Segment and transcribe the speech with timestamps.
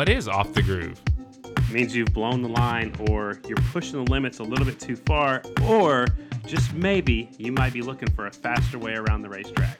[0.00, 0.98] What is off the groove?
[1.44, 4.96] It means you've blown the line or you're pushing the limits a little bit too
[4.96, 6.06] far, or
[6.46, 9.78] just maybe you might be looking for a faster way around the racetrack.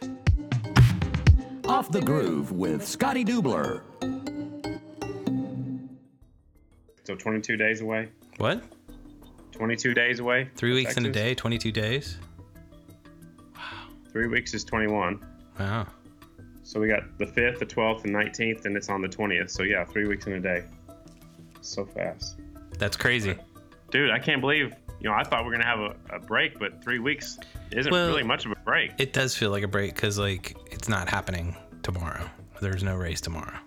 [1.64, 3.80] Off the Groove with Scotty Dubler.
[7.05, 8.11] So 22 days away.
[8.37, 8.62] What?
[9.52, 10.50] 22 days away.
[10.55, 12.18] Three weeks in a day, 22 days?
[13.57, 13.62] Wow.
[14.12, 15.25] Three weeks is 21.
[15.59, 15.87] Wow.
[16.71, 19.51] So we got the 5th, the 12th, and 19th, and it's on the 20th.
[19.51, 20.63] So yeah, three weeks in a day.
[21.63, 22.37] So fast.
[22.79, 23.35] That's crazy.
[23.91, 26.21] Dude, I can't believe, you know, I thought we are going to have a, a
[26.21, 27.41] break, but three weeks
[27.73, 28.93] isn't Well- really much of a break.
[28.99, 32.31] It does feel like a break because, like, it's not happening tomorrow.
[32.61, 33.59] There's no race tomorrow.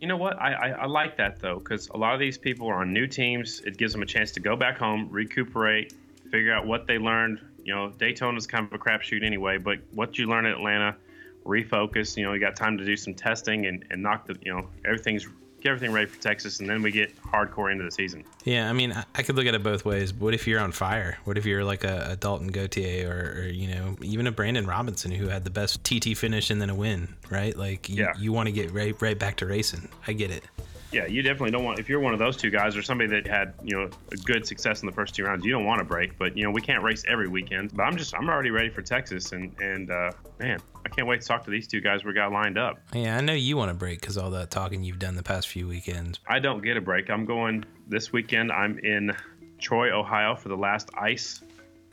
[0.00, 0.40] You know what?
[0.40, 3.06] I, I, I like that though, because a lot of these people are on new
[3.06, 3.60] teams.
[3.66, 5.92] It gives them a chance to go back home, recuperate,
[6.30, 7.38] figure out what they learned.
[7.62, 10.96] You know, Daytona's kind of a crapshoot anyway, but what you learn at Atlanta,
[11.44, 12.16] refocus.
[12.16, 14.68] You know, we got time to do some testing and, and knock the, you know,
[14.84, 15.26] everything's
[15.60, 18.24] get everything ready for Texas, and then we get hardcore into the season.
[18.44, 20.12] Yeah, I mean, I, could look at it both ways.
[20.12, 21.18] What if you're on fire?
[21.24, 24.66] What if you're like a, a Dalton Gauthier or, or, you know, even a Brandon
[24.66, 27.56] Robinson who had the best TT finish and then a win, right?
[27.56, 28.12] Like, you, Yeah.
[28.18, 29.88] you want to get right, right back to racing.
[30.06, 30.44] I get it.
[30.92, 33.24] Yeah, you definitely don't want if you're one of those two guys or somebody that
[33.24, 35.44] had you know a good success in the first two rounds.
[35.44, 37.76] You don't want to break, but you know we can't race every weekend.
[37.76, 40.10] But I'm just I'm already ready for Texas, and and uh,
[40.40, 42.78] man, I can't wait to talk to these two guys we got lined up.
[42.94, 45.48] Yeah, I know you want to break because all that talking you've done the past
[45.48, 46.20] few weekends.
[46.26, 47.10] I don't get a break.
[47.10, 48.50] I'm going this weekend.
[48.50, 49.12] I'm in
[49.58, 51.42] Troy, Ohio for the last ice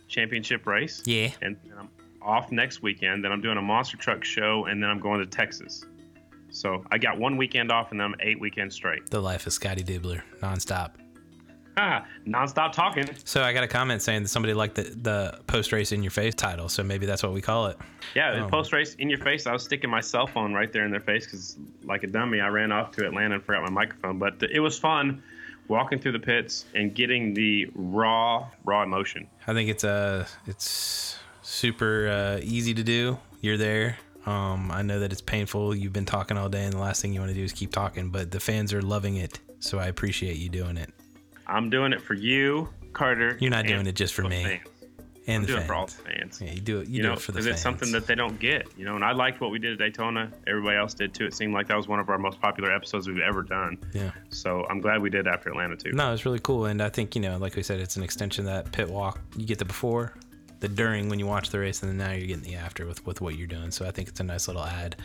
[0.08, 1.04] championship race.
[1.06, 1.32] Yeah.
[1.42, 1.90] And then I'm
[2.22, 3.24] off next weekend.
[3.24, 5.84] Then I'm doing a monster truck show, and then I'm going to Texas.
[6.50, 9.10] So I got one weekend off, and then I'm eight weekends straight.
[9.10, 10.92] The life of Scotty Dibbler, nonstop.
[12.28, 13.08] Nonstop talking.
[13.24, 16.12] So I got a comment saying that somebody liked the, the post race in your
[16.12, 16.70] face title.
[16.70, 17.78] So maybe that's what we call it.
[18.16, 18.50] Yeah, Oh.
[18.50, 19.46] post race in your face.
[19.48, 22.40] I was sticking my cell phone right there in their face because, like a dummy,
[22.42, 24.18] I ran off to Atlanta and forgot my microphone.
[24.18, 25.22] But it was fun
[25.68, 29.28] walking through the pits and getting the raw, raw emotion.
[29.46, 33.18] I think it's uh it's super uh, easy to do.
[33.42, 33.98] You're there.
[34.26, 35.74] Um, I know that it's painful.
[35.76, 37.72] You've been talking all day, and the last thing you want to do is keep
[37.72, 38.10] talking.
[38.10, 40.90] But the fans are loving it, so I appreciate you doing it.
[41.48, 43.38] I'm doing it for you, Carter.
[43.40, 44.62] You're not doing it just for me fans.
[45.28, 46.42] and I'm the doing it for all the fans.
[46.42, 46.88] Yeah, you do it.
[46.88, 47.48] You, You, do know, it for the fans.
[47.48, 48.68] it's something that they don't get.
[48.78, 50.32] You know, and I liked what we did at Daytona.
[50.46, 51.26] Everybody else did too.
[51.26, 53.78] It seemed like that was one of our most popular episodes we've ever done.
[53.94, 54.12] yeah.
[54.30, 55.92] So I'm glad we did after Atlanta too.
[55.94, 58.48] No, it's really cool, and I think you know, like we said, it's an extension
[58.48, 59.20] of that pit walk.
[59.38, 60.14] You get the before,
[60.60, 63.06] the during when you watch the race, and then now you're getting the after with
[63.06, 63.72] with what you're doing.
[63.72, 64.96] So I think it's a nice little ad,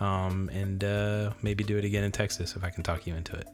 [0.00, 3.36] um, and uh, maybe do it again in Texas if I can talk you into
[3.36, 3.46] it.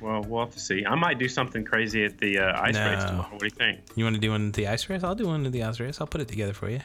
[0.00, 0.84] Well, we'll have to see.
[0.86, 3.28] I might do something crazy at the uh, ice race tomorrow.
[3.30, 3.80] What do you think?
[3.96, 5.02] You want to do one of the ice race?
[5.02, 6.00] I'll do one of the ice race.
[6.00, 6.80] I'll put it together for you.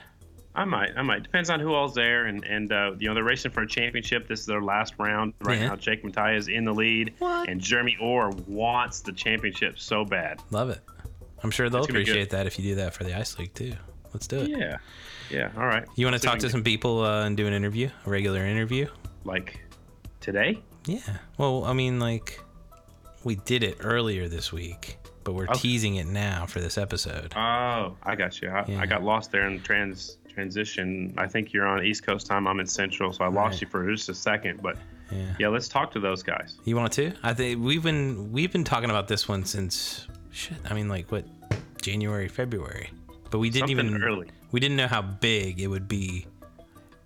[0.56, 0.91] I might.
[0.96, 1.24] I might.
[1.24, 4.28] Depends on who all's there, and and uh, you know they're racing for a championship.
[4.28, 5.69] This is their last round right Yeah.
[5.69, 5.75] now.
[5.75, 7.50] Jake Mattia is in the lead, What?
[7.50, 10.41] and Jeremy Orr wants the championship so bad.
[10.51, 10.80] Love it.
[11.44, 12.12] I'm sure they'll It's gonna be good.
[12.12, 13.74] appreciate that if you do that for the ice league too.
[14.13, 14.50] Let's do it.
[14.50, 14.78] Yeah,
[15.31, 15.50] yeah.
[15.57, 15.85] All right.
[15.95, 18.88] You want to talk to some people uh, and do an interview, a regular interview?
[19.24, 19.59] like
[20.22, 20.59] today?
[20.85, 21.00] Yeah.
[21.40, 22.40] Well, I mean, like,
[23.23, 25.59] we did it earlier this week, but we're Okay.
[25.59, 27.34] teasing it now for this episode.
[27.35, 28.50] Oh, I got you.
[28.50, 28.81] I, Yeah.
[28.81, 31.13] I got lost there in trans transition.
[31.17, 32.47] I think you're on East Coast time.
[32.47, 33.62] I'm in Central, so I lost Right.
[33.62, 34.62] you for just a second.
[34.63, 34.78] But
[35.12, 35.35] Yeah.
[35.39, 36.57] yeah, let's talk to those guys.
[36.66, 37.13] You want to?
[37.22, 40.57] I think we've been we've been talking about this one since shit.
[40.69, 41.25] I mean, like what
[41.83, 42.89] January, February,
[43.29, 44.28] but we didn't Something even early.
[44.51, 46.25] we didn't know how big it would be.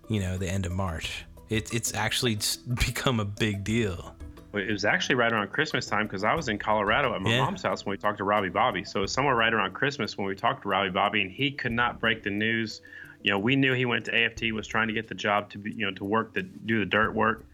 [0.08, 1.24] You know, the end of March.
[1.50, 2.38] It's it's actually
[2.86, 4.14] become a big deal.
[4.58, 7.30] Well, It was actually right around Christmas time because I was in Colorado at my
[7.30, 7.38] Yeah.
[7.44, 8.84] mom's house when we talked to Robby Bobby.
[8.84, 11.50] So it was somewhere right around Christmas when we talked to Robby Bobby, and he
[11.50, 12.80] could not break the news.
[13.22, 15.58] You know, we knew he went to AFT, was trying to get the job to
[15.58, 17.44] be, you know, to work the do the dirt work,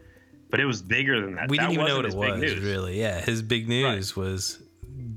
[0.51, 1.49] but it was bigger than that.
[1.49, 2.65] We That didn't even know what it his was big news.
[2.65, 3.01] really.
[3.01, 4.63] Yeah, his big news was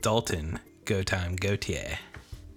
[0.01, 1.97] Dalton go time Gauthier.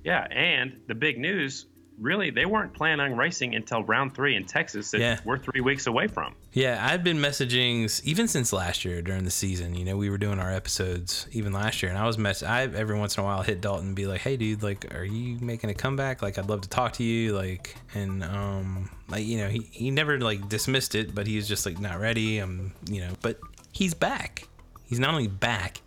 [0.04, 1.66] Yeah, and the big news,
[2.00, 5.20] really, they weren't planning on racing until round three in Texas that Yeah.
[5.24, 6.34] we're three weeks away from.
[6.52, 9.74] Yeah, I've been messaging even since last year during the season.
[9.74, 12.42] You know, we were doing our episodes even last year, and I was mess.
[12.42, 15.04] I every once in a while hit Dalton and be like, "Hey, dude, like, are
[15.04, 16.22] you making a comeback?
[16.22, 19.90] Like, I'd love to talk to you." Like, and um, like you know, he he
[19.90, 22.40] never like dismissed it, but he was just like not ready.
[22.40, 23.38] Um, you know, but
[23.72, 24.48] he's back.
[24.86, 25.82] He's not only back,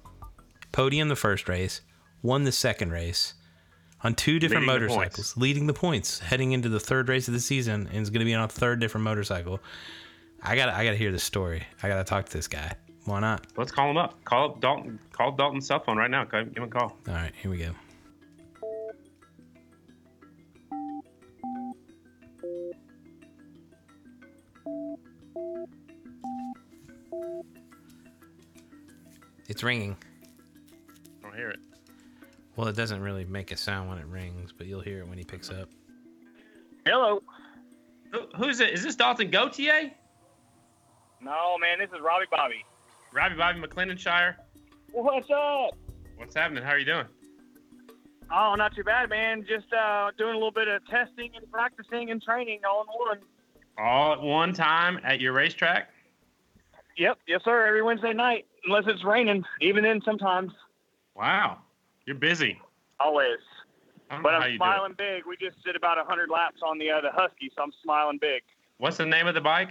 [0.71, 1.81] podium the first race,
[2.21, 3.33] won the second race.
[4.03, 7.33] On two different Leading the motorcycles, leading the points, heading into the third race of
[7.33, 9.61] the season, and is going to be on a third different motorcycle.
[10.41, 11.63] I gotta I gotta hear this story.
[11.81, 12.73] I gotta talk to this guy.
[13.05, 13.47] Why not?
[13.57, 14.21] Let's call him up.
[14.25, 14.99] Call up Dalton.
[15.13, 16.25] Call Dalton's cell phone right now.
[16.25, 16.97] Give him a call.
[17.07, 17.71] All right, here we go.
[29.47, 29.97] It's ringing.
[32.55, 32.65] Don't hear it.
[32.65, 35.17] Well, it doesn't really make a sound when it rings, but you'll hear it when
[35.17, 35.69] he picks up.
[36.85, 37.21] Hello.
[38.11, 38.69] Who, who's it?
[38.69, 39.91] Is this Dalton Gauthier?
[41.21, 42.63] No, man, this is Robby Bobby.
[43.13, 44.35] Robby Bobby McClellanshire.
[44.91, 45.77] What's up?
[46.17, 46.63] What's happening?
[46.63, 47.05] How are you doing?
[48.31, 49.45] Oh, not too bad, man.
[49.47, 53.19] Just uh, doing a little bit of testing and practicing and training all in one.
[53.77, 55.89] All at one time at your racetrack?
[56.97, 57.65] Yep, yes, sir.
[57.65, 59.43] Every Wednesday night, unless it's raining.
[59.61, 60.51] Even then, sometimes.
[61.15, 61.59] Wow.
[62.05, 62.59] You're busy.
[62.99, 63.39] Always.
[64.09, 64.57] But I'm you do it.
[64.57, 65.23] smiling big.
[65.25, 68.43] We just did about 100 laps on the uh, the Husky, so I'm smiling big.
[68.77, 69.69] What's the name of the bike?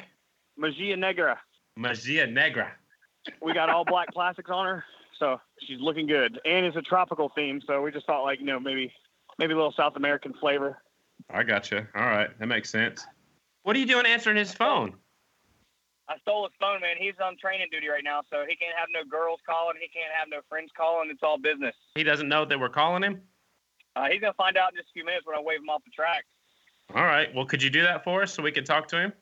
[0.57, 1.39] Magia Negra.
[1.77, 2.73] Magia Negra.
[3.41, 4.85] We got all black plastics on her,
[5.19, 6.41] so she's looking good.
[6.45, 8.93] And it's a tropical theme, so we just thought like you know maybe
[9.39, 10.79] maybe a little South American flavor.
[11.31, 11.87] I gotcha.
[11.95, 12.37] All right.
[12.39, 13.07] That makes sense.
[13.63, 14.95] What are you doing answering his phone?
[16.09, 16.97] I stole his phone, man.
[16.99, 19.77] He's on training duty right now, so he can't have no girls calling.
[19.81, 21.11] He can't have no friends calling.
[21.11, 21.75] It's all business.
[21.95, 23.23] He doesn't know that we're calling him?
[23.95, 25.85] Uh, he's gonna find out in just a few minutes when I wave him off
[25.85, 26.25] the track.
[26.95, 27.33] All right.
[27.35, 29.13] Well, could you do that for us so we can talk to him?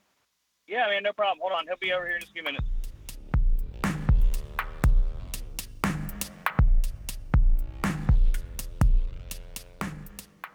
[0.67, 1.39] Yeah, man, no problem.
[1.41, 2.65] Hold on, he'll be over here in just a few minutes.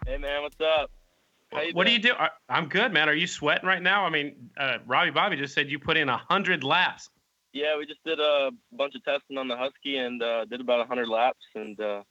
[0.06, 0.90] Hey man, what's up?
[1.72, 2.12] What do you do?
[2.48, 3.08] I'm good, man.
[3.08, 4.04] Are you sweating right now?
[4.04, 7.10] I mean, uh, Robby Bobby just said you put in a hundred laps.
[7.56, 10.76] Yeah, we just did a bunch of testing on the Husky and uh, did about
[10.76, 12.02] a 100 laps and uh,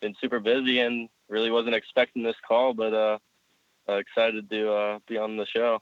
[0.00, 3.18] been super busy and really wasn't expecting this call, but uh,
[3.88, 5.80] uh, excited to uh, be on the show.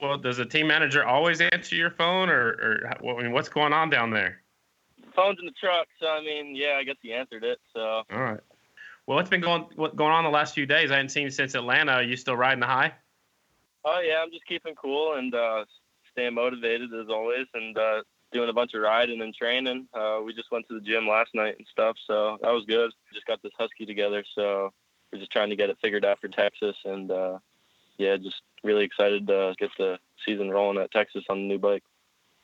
[0.00, 3.72] Well, does the team manager always answer your phone, or, or I mean, what's going
[3.72, 4.40] on down there?
[5.16, 7.58] Phone's in the truck, so I mean, yeah, I guess he answered it.
[7.72, 8.40] So All right.
[9.06, 10.90] Well, what's been going what going on the last few days?
[10.90, 11.92] I hadn't seen you since Atlanta.
[11.92, 12.94] Are you still riding the high?
[13.84, 15.64] Oh yeah, I'm just keeping cool and uh,
[16.12, 18.02] staying motivated as always, and uh,
[18.32, 19.86] doing a bunch of riding and training.
[19.92, 22.90] Uh, we just went to the gym last night and stuff, so that was good.
[23.12, 24.72] Just got this husky together, so
[25.12, 27.38] we're just trying to get it figured out for Texas, and uh,
[27.98, 31.82] yeah, just really excited to get the season rolling at Texas on the new bike.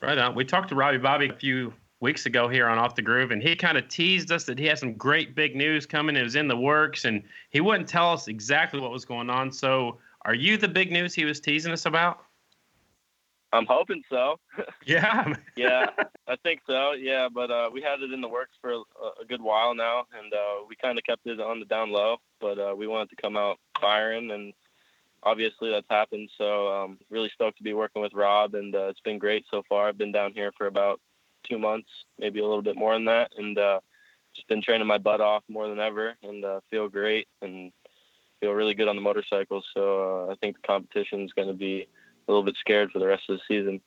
[0.02, 0.34] Right on.
[0.34, 3.42] We talked to Robby Bobby a few weeks ago here on Off the Groove, and
[3.42, 6.16] he kind of teased us that he had some great big news coming.
[6.16, 9.52] It was in the works, and he wouldn't tell us exactly what was going on.
[9.52, 12.24] So, are you the big news he was teasing us about?
[13.52, 14.38] I'm hoping so.
[14.86, 15.34] Yeah.
[15.56, 15.86] yeah,
[16.28, 16.92] I think so.
[16.92, 18.80] Yeah, but uh, we had it in the works for a,
[19.20, 22.16] a good while now, and uh, we kind of kept it on the down low.
[22.40, 24.52] But uh, we wanted to come out firing, and
[25.22, 26.30] obviously that's happened.
[26.38, 29.62] So um, really stoked to be working with Rob, and uh, it's been great so
[29.68, 29.88] far.
[29.88, 31.00] I've been down here for about
[31.48, 31.88] two months,
[32.18, 33.80] maybe a little bit more than that, and uh,
[34.34, 37.72] just been training my butt off more than ever, and uh, feel great and
[38.40, 39.62] feel really good on the motorcycle.
[39.74, 41.86] So uh, I think the competition is going to be
[42.28, 43.80] a little bit scared for the rest of the season.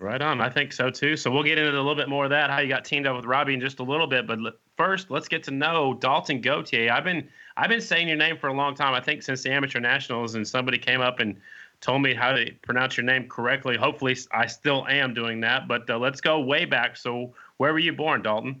[0.00, 0.40] Right on.
[0.40, 1.16] I think so too.
[1.16, 3.16] So we'll get into a little bit more of that, how you got teamed up
[3.16, 4.28] with Robby in just a little bit.
[4.28, 4.38] But
[4.76, 6.92] first, let's get to know Dalton Gauthier.
[6.92, 8.94] I've been I've been saying your name for a long time.
[8.94, 11.36] I think since the amateur nationals, and somebody came up and
[11.80, 13.76] told me how to pronounce your name correctly.
[13.76, 15.68] Hopefully, I still am doing that.
[15.68, 16.96] But uh, let's go way back.
[16.96, 18.60] So where were you born, Dalton?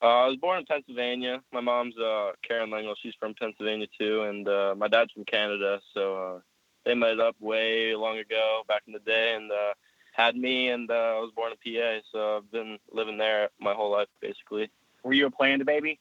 [0.00, 1.42] Uh, I was born in Pennsylvania.
[1.52, 2.94] My mom's uh, Karen Langel.
[3.02, 5.80] She's from Pennsylvania too, and uh, my dad's from Canada.
[5.92, 6.40] So uh,
[6.84, 9.74] they met up way long ago, back in the day, and uh,
[10.12, 10.68] had me.
[10.68, 14.08] And uh, I was born in PA, so I've been living there my whole life,
[14.20, 14.70] basically.
[15.02, 15.98] Were you a planned baby?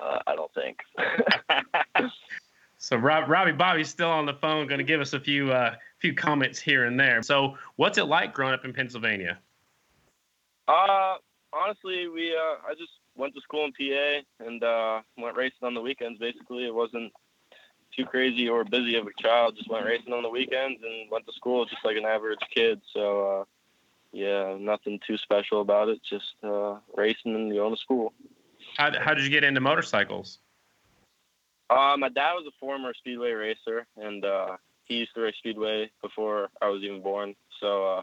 [0.00, 0.80] Uh, I don't think.
[2.78, 5.74] So Rob, Robby Bobby's still on the phone, going to give us a few uh,
[5.98, 7.22] few comments here and there.
[7.22, 9.38] So what's it like growing up in Pennsylvania?
[10.68, 11.16] Uh,
[11.52, 15.74] honestly, we uh, I just went to school in PA and uh, went racing on
[15.74, 16.20] the weekends.
[16.20, 17.12] Basically, it wasn't
[17.96, 19.56] too crazy or busy of a child.
[19.56, 22.80] Just went racing on the weekends and went to school just like an average kid.
[22.94, 23.44] So uh,
[24.12, 26.00] yeah, nothing too special about it.
[26.08, 28.12] Just uh, racing and going to school.
[28.76, 30.38] How, how did you get into motorcycles?
[31.70, 35.90] Uh, my dad was a former speedway racer, and uh, he used to race speedway
[36.02, 37.34] before I was even born.
[37.60, 38.02] So, uh,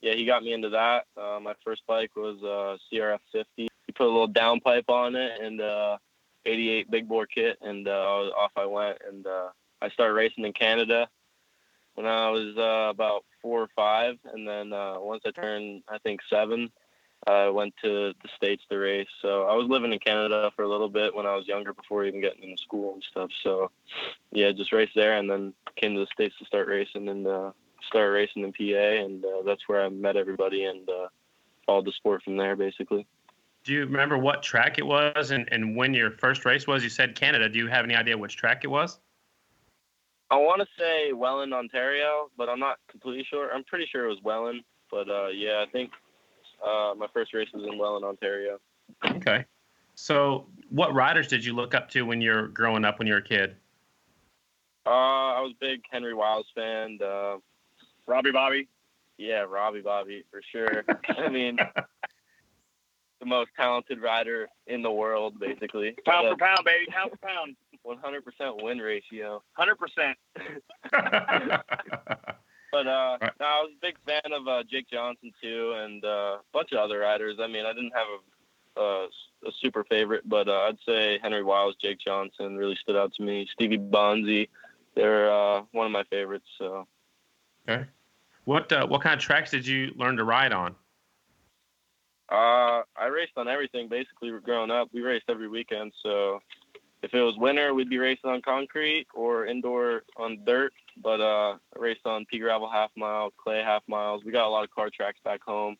[0.00, 1.06] yeah, he got me into that.
[1.16, 3.46] Uh, my first bike was uh, CRF 50.
[3.56, 5.98] He put a little downpipe on it and uh,
[6.46, 8.98] 88 big bore kit, and uh, off I went.
[9.06, 9.48] And uh,
[9.80, 11.08] I started racing in Canada
[11.94, 15.98] when I was uh, about four or five, and then uh, once I turned, I
[15.98, 16.70] think seven,
[17.26, 19.08] I went to the States to race.
[19.20, 22.04] So I was living in Canada for a little bit when I was younger before
[22.04, 23.30] even getting into school and stuff.
[23.42, 23.70] So
[24.32, 27.52] yeah, just raced there and then came to the States to start racing and uh,
[27.86, 29.04] started racing in PA.
[29.04, 31.08] And uh, that's where I met everybody and uh,
[31.64, 33.06] followed the sport from there basically.
[33.64, 36.82] Do you remember what track it was and, and when your first race was?
[36.82, 37.48] You said Canada.
[37.48, 38.98] Do you have any idea which track it was?
[40.28, 43.54] I want to say Welland, Ontario, but I'm not completely sure.
[43.54, 44.62] I'm pretty sure it was Welland.
[44.90, 45.92] But uh, yeah, I think
[46.64, 48.58] uh, my first race was in Welland, Ontario.
[49.04, 49.44] Okay.
[49.94, 53.20] So, what riders did you look up to when you're growing up when you were
[53.20, 53.56] a kid?
[54.86, 56.98] Uh, I was a big Henry Wiles fan.
[57.04, 57.36] Uh,
[58.06, 58.68] Robby Bobby.
[59.18, 60.84] yeah, Robby Bobby for sure.
[61.08, 61.58] I mean,
[63.20, 65.94] the most talented rider in the world, basically.
[66.04, 66.86] Pound for pound, baby.
[66.90, 67.56] Pound for pound.
[67.84, 69.42] One hundred percent win ratio.
[69.54, 70.16] Hundred percent.
[72.72, 73.32] But uh, Right.
[73.38, 76.72] no, I was a big fan of uh, Jake Johnson too, and uh, a bunch
[76.72, 77.36] of other riders.
[77.40, 78.06] I mean, I didn't have
[78.76, 79.04] a, a,
[79.46, 83.22] a super favorite, but uh, I'd say Henry Wiles, Jake Johnson really stood out to
[83.22, 83.46] me.
[83.52, 84.48] Stevie Bonsey,
[84.96, 86.46] they're uh, one of my favorites.
[86.58, 86.86] So
[87.68, 87.84] okay.
[88.44, 90.74] What uh, what kind of tracks did you learn to ride on?
[92.30, 94.30] uh, I raced on everything basically.
[94.42, 95.92] Growing up, we raced every weekend.
[96.02, 96.40] So
[97.02, 100.72] if it was winter, we'd be racing on concrete or indoor on dirt.
[100.96, 104.24] But uh, I raced on pea gravel half mile, clay half miles.
[104.24, 105.76] We got a lot of car tracks back home.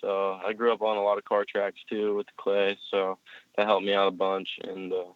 [0.00, 2.78] So I grew up on a lot of car tracks too with the clay.
[2.90, 3.18] So
[3.56, 4.48] that helped me out a bunch.
[4.62, 5.12] And uh,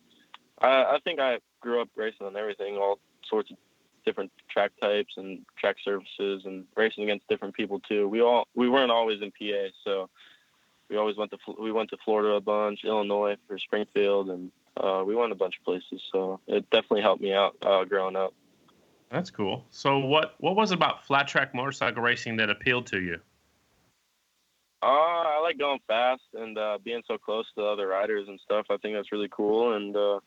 [0.60, 3.56] I, I think I grew up racing on everything, all sorts of
[4.04, 8.08] different track types and track surfaces, and racing against different people too.
[8.08, 10.10] We all we weren't always in PA, so
[10.88, 15.02] we always went to we went to Florida a bunch, Illinois for Springfield, and uh,
[15.06, 16.02] we went a bunch of places.
[16.12, 18.34] So it definitely helped me out uh, growing up.
[19.12, 19.66] That's cool.
[19.70, 23.20] So, what what was it about flat track motorcycle racing that appealed to you?
[24.82, 28.66] Uh, I like going fast and uh, being so close to other riders and stuff.
[28.70, 30.20] I think that's really cool, and uh,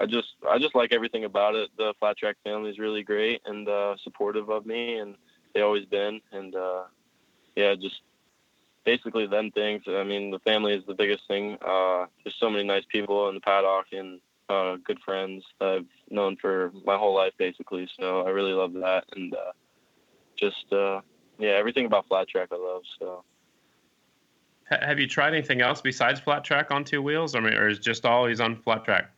[0.00, 1.70] I just I just like everything about it.
[1.78, 5.14] The flat track family is really great and uh, supportive of me, and
[5.54, 6.20] they always been.
[6.32, 6.82] And uh,
[7.54, 8.00] yeah, just
[8.84, 9.84] basically them things.
[9.86, 11.58] I mean, the family is the biggest thing.
[11.64, 14.20] Uh, there's so many nice people in the paddock and
[14.50, 17.88] uh, good friends that I've known for my whole life, basically.
[17.98, 19.52] So I really love that, and uh,
[20.36, 21.00] just uh,
[21.38, 22.82] yeah, everything about flat track I love.
[22.98, 23.24] So.
[24.70, 27.34] Ha- have you tried anything else besides flat track on two wheels?
[27.34, 29.10] I mean, or is just always on flat track?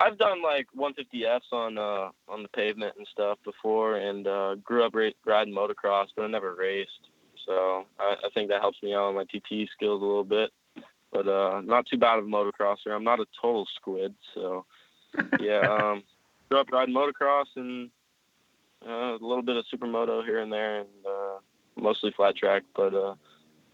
[0.00, 4.84] I've done like 150Fs on uh, on the pavement and stuff before, and uh, grew
[4.84, 7.10] up ra- riding motocross, but I never raced.
[7.46, 10.50] So I, I think that helps me out on my TT skills a little bit.
[11.12, 12.94] But uh, not too bad of a motocrosser.
[12.94, 14.64] I'm not a total squid, so
[15.40, 15.60] yeah.
[15.60, 16.02] Um,
[16.48, 17.90] grew up riding motocross and
[18.86, 21.38] uh, a little bit of supermoto here and there, and uh,
[21.76, 22.62] mostly flat track.
[22.74, 23.14] But uh,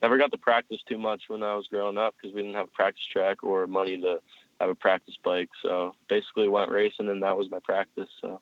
[0.02, 2.68] never got to practice too much when I was growing up because we didn't have
[2.68, 4.20] a practice track or money to
[4.60, 5.50] have a practice bike.
[5.62, 8.08] So basically went racing and that was my practice.
[8.20, 8.40] So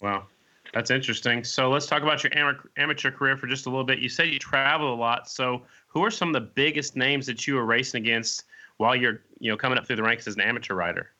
[0.00, 0.26] Wow,
[0.72, 1.44] that's interesting.
[1.44, 2.32] So let's talk about your
[2.76, 3.98] amateur career for just a little bit.
[3.98, 5.28] You said you travel a lot.
[5.28, 8.44] So who are some of the biggest names that you were racing against
[8.76, 11.10] while you're you know coming up through the ranks as an amateur rider?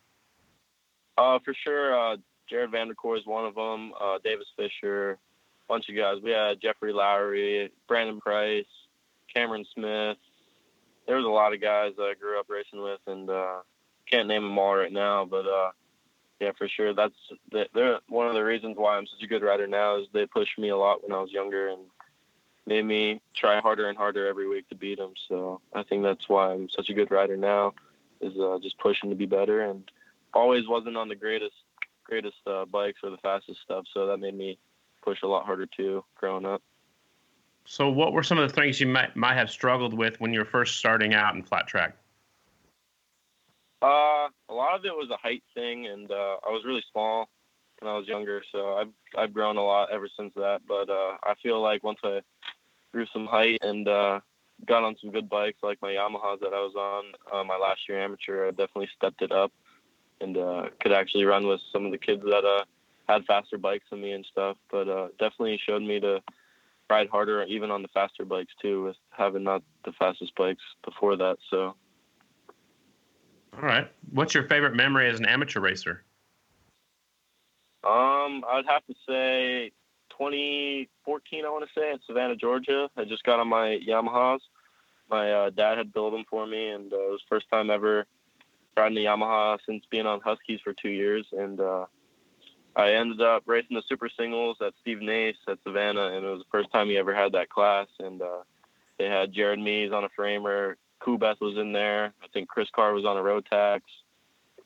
[1.19, 2.17] uh, for sure, uh,
[2.49, 3.93] Jared Vanderkooi is one of them.
[4.01, 5.19] Uh, Davis Fisher,
[5.69, 6.23] bunch of guys.
[6.23, 8.65] We had Jeffrey Lowry, Brandon Price,
[9.35, 10.17] Cameron Smith.
[11.07, 13.59] There was a lot of guys I grew up racing with, and uh,
[14.09, 15.71] can't name them all right now, but uh,
[16.41, 16.95] yeah, for sure.
[16.95, 17.15] That's
[17.51, 20.59] they're one of the reasons why I'm such a good rider now is they pushed
[20.59, 21.83] me a lot when I was younger and
[22.67, 25.15] made me try harder and harder every week to beat them.
[25.29, 27.73] So I think that's why I'm such a good rider now
[28.21, 29.91] is uh, just pushing to be better and
[30.35, 31.55] always wasn't on the greatest
[32.05, 33.85] greatest uh, bikes or the fastest stuff.
[33.93, 34.59] So that made me
[35.03, 36.63] push a lot harder too growing up.
[37.65, 40.39] So what were some of the things you might might have struggled with when you
[40.39, 41.97] were first starting out in flat track?
[43.81, 47.29] Uh, a lot of it was a height thing, and uh, I was really small
[47.79, 50.63] when I was younger, so I've I've grown a lot ever since that.
[50.67, 52.21] But uh, I feel like once I
[52.93, 54.21] grew some height and uh,
[54.67, 57.83] got on some good bikes like my Yamaha that I was on uh, my last
[57.89, 59.53] year amateur, I definitely stepped it up
[60.21, 62.65] and uh, could actually run with some of the kids that uh,
[63.09, 64.57] had faster bikes than me and stuff.
[64.73, 66.21] But uh, definitely showed me to
[66.91, 71.17] ride harder, even on the faster bikes too, with having not the fastest bikes before
[71.17, 71.37] that.
[71.49, 71.77] So.
[73.57, 73.91] All right.
[74.11, 76.05] What's your favorite memory as an amateur racer?
[77.85, 79.73] Um, I'd have to say
[80.11, 81.45] 2014.
[81.45, 82.91] I want to say at Savannah, Georgia.
[82.97, 84.41] I just got on my Yamahas.
[85.11, 88.07] My uh, dad had built them for me, and uh, it was first time ever
[88.77, 91.27] riding a Yamaha since being on Huskies for two years.
[91.33, 91.87] And uh,
[92.77, 96.41] I ended up racing the super singles at Steve Nace at Savannah, and it was
[96.41, 97.87] the first time he ever had that class.
[97.99, 98.43] And uh,
[98.99, 100.77] they had Jared Mees on a framer.
[101.01, 102.13] Coolbeth was in there.
[102.23, 103.81] I think Chris Carr was on a Rotax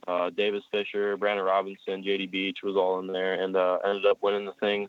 [0.06, 4.18] uh, Davis Fisher, Brandon Robinson, JD Beach was all in there, and uh, ended up
[4.22, 4.88] winning the thing.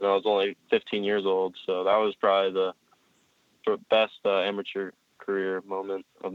[0.00, 2.72] And I was only 15 years old, so that was probably the
[3.66, 6.32] the best uh, amateur career moment of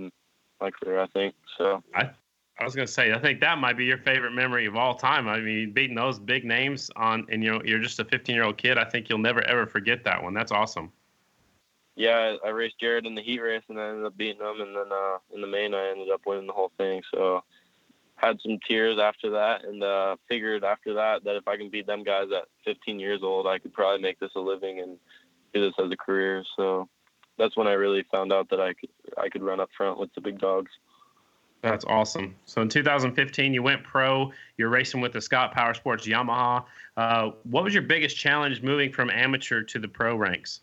[0.62, 1.34] my career, I think.
[1.58, 4.94] So I was gonna say, I think that might be your favorite memory of all
[4.94, 5.28] time.
[5.28, 8.46] I mean, beating those big names on, and you know, you're just a 15 year
[8.46, 8.78] old kid.
[8.78, 10.34] I think you'll never ever forget that one.
[10.34, 10.92] That's awesome.
[11.96, 14.75] Yeah, I, raced Jared in the heat race and I ended up beating him, and
[14.75, 17.02] then uh, in the main I ended up winning the whole thing.
[17.14, 17.42] So
[18.16, 21.88] had some tears after that, and uh, figured after that that if I can beat
[21.88, 24.98] them guys at 15 years old, I could probably make this a living and
[25.54, 26.44] do this as a career.
[26.58, 26.90] So
[27.38, 30.14] that's when I really found out that I could I could run up front with
[30.16, 30.72] the big dogs.
[31.62, 32.36] That's awesome.
[32.46, 34.32] So in 2015, you went pro.
[34.58, 36.64] You're racing with the Scott Power Sports Yamaha.
[36.96, 40.62] Uh, what was your biggest challenge moving from amateur to the pro ranks?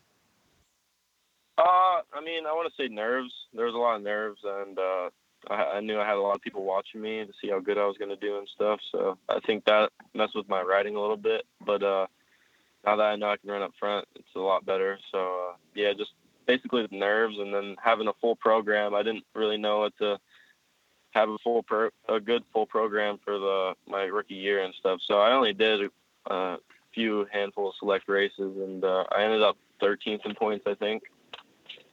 [1.58, 3.32] Uh, I mean, I want to say nerves.
[3.54, 5.10] There was a lot of nerves, and uh,
[5.50, 7.78] I, I knew I had a lot of people watching me to see how good
[7.78, 8.80] I was going to do and stuff.
[8.90, 11.44] So I think that messed with my riding a little bit.
[11.64, 12.06] But uh,
[12.84, 14.98] now that I know I can run up front, it's a lot better.
[15.10, 16.12] So uh, yeah, just
[16.46, 18.94] basically the nerves, and then having a full program.
[18.94, 20.18] I didn't really know what to
[21.10, 25.00] have a full pro, a good full program for the my rookie year and stuff.
[25.06, 25.90] So I only did
[26.30, 26.56] a
[26.94, 31.02] few handful of select races, and uh, I ended up 13th in points, I think,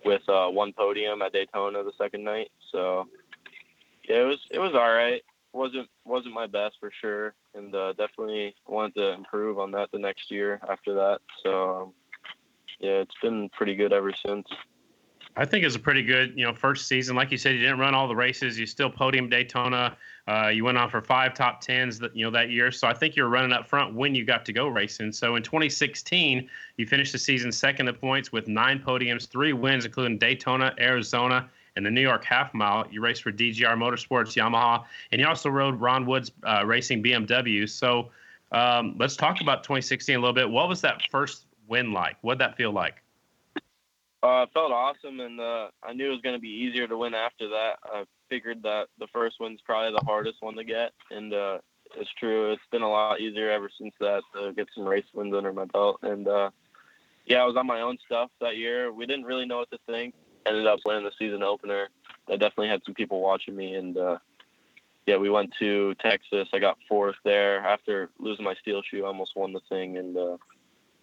[0.06, 2.51] with uh, one podium at Daytona the second night.
[2.72, 3.08] So
[4.08, 5.22] yeah, it was it was all right.
[5.53, 10.00] wasn't wasn't my best for sure, and uh, definitely wanted to improve on that the
[10.00, 11.20] next year after that.
[11.44, 11.94] So um,
[12.79, 14.48] yeah, it's been pretty good ever since.
[15.39, 17.15] I think it's a pretty good, you know, first season.
[17.15, 18.60] Like you said, you didn't run all the races.
[18.60, 19.96] You still podium Daytona.
[20.27, 22.74] Uh, you went on for five top tens, that you know, that year.
[22.74, 25.13] So I think you're running up front when you got to go racing.
[25.13, 29.86] So in 2016, you finished the season second in points with nine podiums, three wins,
[29.86, 32.86] including Daytona, Arizona, and the New York Half Mile.
[32.91, 37.69] You raced for DGR Motorsports, Yamaha, and you also rode Ron Woods uh, Racing BMW.
[37.69, 38.10] So
[38.51, 40.50] um, let's talk about 2016 a little bit.
[40.50, 42.17] What was that first win like?
[42.24, 43.01] What did that feel like?
[44.21, 46.97] Uh, it felt awesome, and uh, I knew it was going to be easier to
[46.97, 47.79] win after that.
[47.85, 51.59] I figured that the first win's probably the hardest one to get, and uh,
[51.95, 52.51] it's true.
[52.51, 55.65] It's been a lot easier ever since that to get some race wins under my
[55.65, 55.99] belt.
[56.03, 56.49] And uh,
[57.25, 58.91] yeah, I was on my own stuff that year.
[58.91, 60.13] We didn't really know what to think.
[60.45, 61.88] Ended up winning the season opener.
[62.27, 64.17] I definitely had some people watching me, and uh,
[65.05, 66.49] yeah, we went to Texas.
[66.53, 69.05] I got fourth there after losing my steel shoe.
[69.05, 70.38] I almost won the thing, and uh,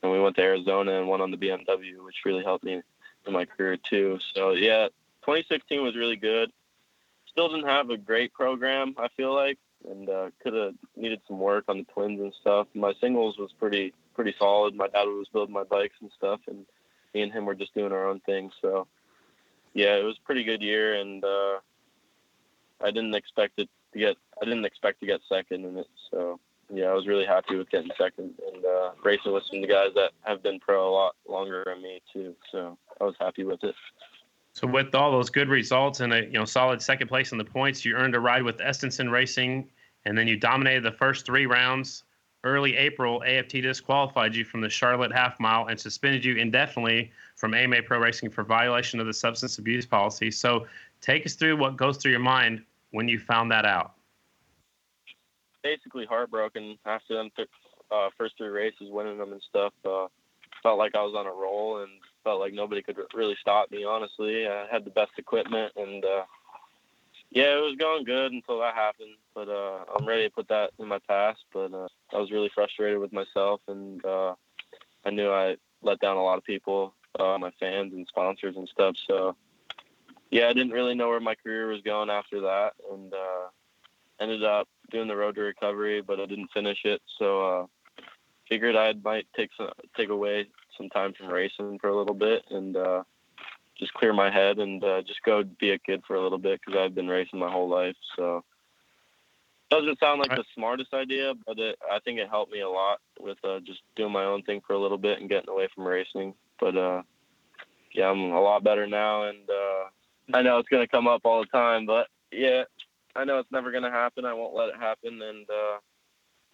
[0.02, 2.83] and we went to Arizona and won on the BMW, which really helped me
[3.33, 4.19] my career too.
[4.35, 4.89] So yeah,
[5.23, 6.51] 2016 was really good.
[7.27, 9.59] Still didn't have a great program, I feel like,
[9.89, 12.69] and uh, could have needed some work on the twins and stuff.
[12.75, 14.75] My singles was pretty pretty solid.
[14.75, 16.65] My dad was building my bikes and stuff, and
[17.15, 18.51] me and him were just doing our own thing.
[18.62, 18.87] So
[19.75, 21.59] yeah, it was a pretty good year, and uh,
[22.83, 25.89] I didn't expect it to get I didn't expect to get second in it.
[26.11, 26.41] So
[26.72, 29.72] yeah, I was really happy with getting second and uh, racing with some of the
[29.72, 32.35] guys that have been pro a lot longer than me too.
[32.50, 33.74] So I was happy with it.
[34.52, 37.44] So with all those good results and a you know solid second place in the
[37.44, 39.68] points, you earned a ride with Estenson Racing,
[40.05, 42.05] and then you dominated the first three rounds.
[42.42, 47.55] Early April, AFT disqualified you from the Charlotte Half Mile and suspended you indefinitely from
[47.55, 50.31] AMA Pro Racing for violation of the substance abuse policy.
[50.31, 50.66] So
[51.00, 53.95] take us through what goes through your mind when you found that out.
[55.66, 57.48] Basically heartbroken after them th-
[57.90, 59.72] uh, first three races, winning them and stuff.
[59.85, 60.07] Uh,
[60.62, 61.90] felt like I was on a roll and
[62.22, 63.85] felt like nobody could really stop me.
[63.85, 66.22] Honestly, I had the best equipment, and uh,
[67.31, 69.16] yeah, it was going good until that happened.
[69.35, 71.40] But uh, I'm ready to put that in my past.
[71.52, 74.35] But uh, I was really frustrated with myself, and uh,
[75.05, 78.68] I knew I let down a lot of people, uh, my fans and sponsors and
[78.68, 78.94] stuff.
[79.09, 79.35] So
[80.31, 83.48] yeah, I didn't really know where my career was going after that, and uh,
[84.20, 87.02] ended up doing the road to recovery, but I didn't finish it.
[87.18, 87.66] So uh,
[88.48, 92.44] figured I might take some take away some time from racing for a little bit
[92.50, 93.02] and uh,
[93.79, 96.61] just clear my head and uh, just go be a kid for a little bit
[96.61, 97.96] because I've been racing my whole life.
[98.16, 98.44] So
[99.70, 103.00] doesn't sound like the smartest idea, but it, I think it helped me a lot
[103.18, 105.87] with uh, just doing my own thing for a little bit and getting away from
[105.87, 106.35] racing.
[106.61, 107.02] But uh,
[107.92, 111.40] yeah, I'm a lot better now, and uh, I know it's gonna come up all
[111.40, 112.64] the time, but yeah,
[113.16, 114.24] I know it's never gonna happen.
[114.24, 115.79] I won't let it happen, and uh,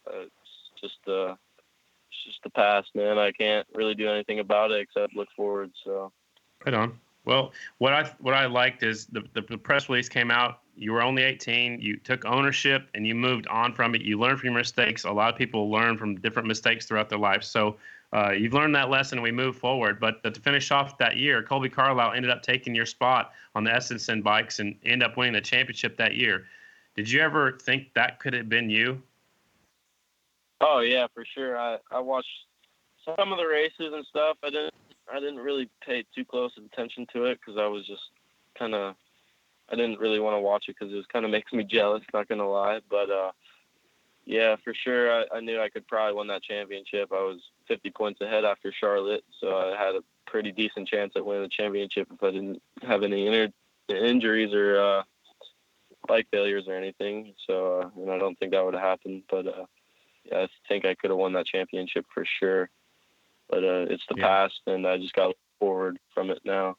[0.07, 3.19] it's just uh, it's just the past, man.
[3.19, 5.71] I can't really do anything about it except look forward.
[5.85, 6.13] So.
[6.65, 6.99] Right on.
[7.25, 10.61] Well, what I what I liked is the, the, the press release came out.
[10.75, 11.81] You were only 18.
[11.81, 14.03] You took ownership and you moved on from it.
[14.03, 15.05] You learned from your mistakes.
[15.05, 17.45] A lot of people learn from different mistakes throughout their life.
[17.45, 17.77] So
[18.13, 19.19] uh, you've learned that lesson.
[19.19, 19.99] and We move forward.
[19.99, 23.71] But to finish off that year, Kolby Carlile ended up taking your spot on the
[23.71, 26.47] Estenson bikes and end up winning the championship that year.
[26.95, 29.03] Did you ever think that could have been you?
[30.61, 31.59] Oh yeah, for sure.
[31.59, 32.29] I I watched
[33.05, 34.37] some of the races and stuff.
[34.45, 34.75] I didn't
[35.13, 38.03] I didn't really pay too close attention to it because I was just
[38.59, 38.95] kind of
[39.71, 42.03] I didn't really want to watch it because it was kind of makes me jealous.
[42.13, 43.33] Not gonna lie, but uh,
[44.25, 45.13] yeah, for sure.
[45.13, 47.11] I, I knew I could probably win that championship.
[47.13, 51.25] I was 50 points ahead after Charlotte, so I had a pretty decent chance at
[51.25, 53.49] winning the championship if I didn't have any inner
[53.89, 55.03] injuries or uh,
[56.07, 57.35] bike failures or anything.
[57.47, 59.25] So, uh, and I don't think that would have happened.
[59.31, 59.67] But uh,
[60.25, 62.71] yeah, I think I could have won that championship for sure.
[63.51, 64.27] But uh, it's the Yeah.
[64.27, 66.77] past, and I just got forward from it now.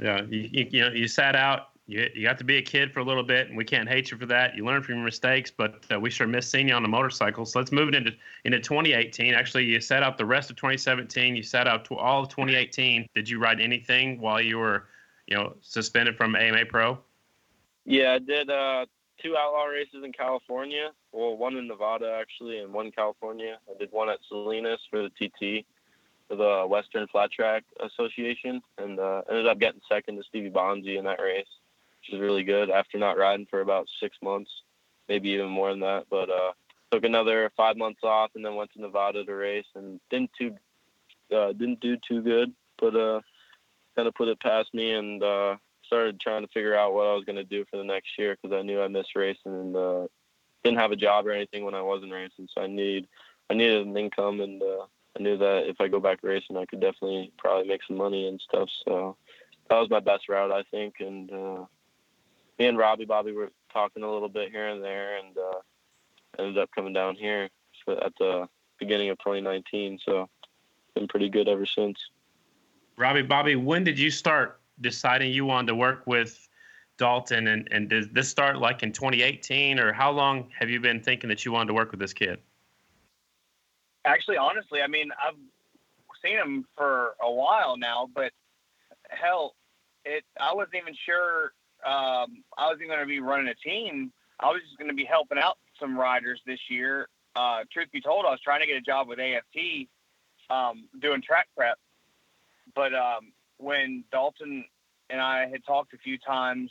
[0.00, 1.68] Yeah, you, you, you know, you sat out.
[1.88, 4.10] You, you got to be a kid for a little bit, and we can't hate
[4.10, 4.54] you for that.
[4.54, 7.46] You learn from your mistakes, but uh, we sure miss seeing you on the motorcycle.
[7.46, 8.12] So let's move it into
[8.44, 9.32] into 2018.
[9.32, 11.34] Actually, you sat out the rest of 2017.
[11.34, 13.08] You sat out all of 2018.
[13.14, 14.84] Did you ride anything while you were,
[15.26, 16.98] you know, suspended from AMA Pro?
[17.86, 18.84] Yeah, I did uh,
[19.22, 20.90] two outlaw races in California.
[21.12, 23.58] Well, one in Nevada actually, and one in California.
[23.66, 25.64] I did one at Salinas for the TT,
[26.28, 30.98] for the Western Flat Track Association, and uh, ended up getting second to Stevie Bonsey
[30.98, 31.46] in that race,
[32.12, 32.70] is really good.
[32.70, 34.50] After not riding for about six months,
[35.08, 36.52] maybe even more than that, but uh,
[36.90, 40.54] took another five months off, and then went to Nevada to race, and didn't too
[41.34, 43.20] uh, didn't do too good, but uh,
[43.96, 47.14] kind of put it past me, and uh, started trying to figure out what I
[47.14, 49.76] was going to do for the next year because I knew I missed racing and
[49.76, 50.06] uh,
[50.62, 52.48] didn't have a job or anything when I wasn't racing.
[52.54, 53.08] So I need
[53.50, 54.86] I needed an income, and uh,
[55.18, 58.28] I knew that if I go back racing, I could definitely probably make some money
[58.28, 58.68] and stuff.
[58.84, 59.16] So
[59.68, 60.96] that was my best route, I think.
[61.00, 61.64] And uh,
[62.58, 65.58] me and Robby Bobby were talking a little bit here and there, and uh,
[66.38, 67.48] ended up coming down here
[67.88, 69.98] at the beginning of 2019.
[70.04, 70.28] So
[70.94, 71.98] been pretty good ever since.
[72.96, 76.48] Robby, Bobby, when did you start deciding you wanted to work with
[76.96, 77.48] Dalton?
[77.48, 81.28] And, and did this start like in 2018, or how long have you been thinking
[81.28, 82.38] that you wanted to work with this kid?
[84.04, 85.36] Actually, honestly, I mean, I've
[86.24, 88.32] seen him for a while now, but
[89.10, 89.54] hell,
[90.04, 91.52] it I wasn't even sure
[91.84, 94.12] um, I was even going to be running a team.
[94.40, 97.08] I was just going to be helping out some riders this year.
[97.36, 99.88] Uh, truth be told, I was trying to get a job with AFT
[100.50, 101.78] um, doing track prep,
[102.74, 104.64] but um, when Dalton
[105.10, 106.70] and I had talked a few times,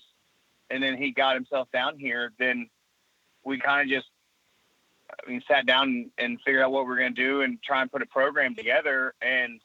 [0.70, 2.70] and then he got himself down here, then
[3.44, 4.10] we kind of just
[5.10, 7.92] I mean, sat down and figured out what we're going to do and try and
[7.92, 9.14] put a program together.
[9.22, 9.62] And,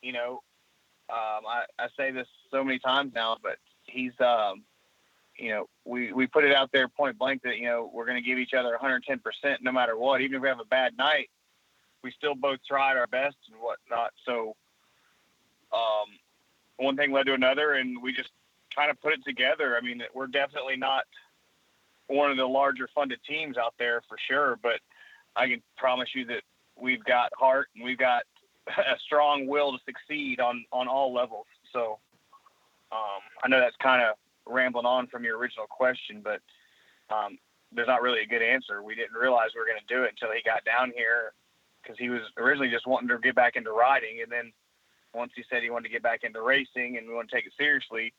[0.00, 0.42] you know,
[1.10, 3.58] um, I, I say this so many times now, but
[3.96, 4.62] he's, um,
[5.38, 8.22] you know, we, we put it out there point blank that, you know, we're going
[8.22, 9.20] to give each other 110%
[9.62, 10.20] no matter what.
[10.20, 11.30] Even if we have a bad night,
[12.02, 14.12] we still both tried our best and whatnot.
[14.24, 14.54] So,
[15.72, 16.18] um,
[16.76, 18.30] one thing led to another, and we just
[18.74, 19.76] kind of put it together.
[19.76, 21.04] I mean, we're definitely not
[22.08, 24.80] one of the larger funded teams out there for sure, but
[25.34, 26.42] I can promise you that
[26.76, 28.22] we've got heart and we've got
[28.68, 31.46] a strong will to succeed on on all levels.
[31.72, 31.98] So
[32.92, 36.40] um, I know that's kind of rambling on from your original question, but
[37.14, 37.38] um,
[37.72, 38.82] there's not really a good answer.
[38.82, 41.32] We didn't realize we were going to do it until he got down here
[41.82, 44.52] because he was originally just wanting to get back into riding, and then
[45.14, 47.46] once he said he wanted to get back into racing and we want to take
[47.46, 48.12] it seriously.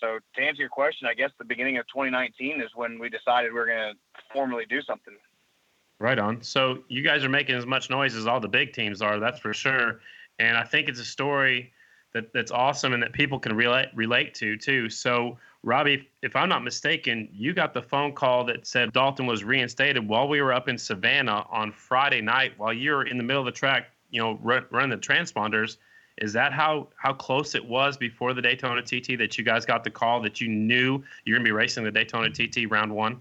[0.00, 3.52] So to answer your question, I guess the beginning of 2019 is when we decided
[3.52, 5.14] we are going to formally do something.
[5.98, 6.42] Right on.
[6.42, 9.38] So you guys are making as much noise as all the big teams are, that's
[9.38, 10.00] for sure.
[10.38, 11.72] And I think it's a story
[12.16, 14.88] that, that's awesome and that people can relate relate to too.
[14.88, 19.44] So Robby, if I'm not mistaken, you got the phone call that said Dalton was
[19.44, 23.22] reinstated while we were up in Savannah on Friday night while you were in the
[23.22, 25.76] middle of the track, you know, run, running the transponders.
[26.18, 29.84] Is that how how close it was before the Daytona TT that you guys got
[29.84, 33.20] the call that you knew you're gonna be racing the Daytona TT round one?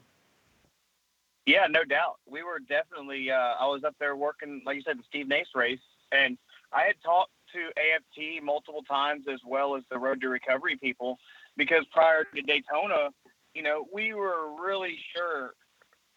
[1.46, 2.20] Yeah, no doubt.
[2.26, 3.30] We were definitely.
[3.30, 5.80] Uh, I was up there working, like you said, the Steve Nace race,
[6.14, 6.38] and
[6.72, 11.18] I had talked to AFT multiple times as well as the Road to Recovery people
[11.58, 13.10] because prior to Daytona,
[13.54, 15.54] you know, we were really sure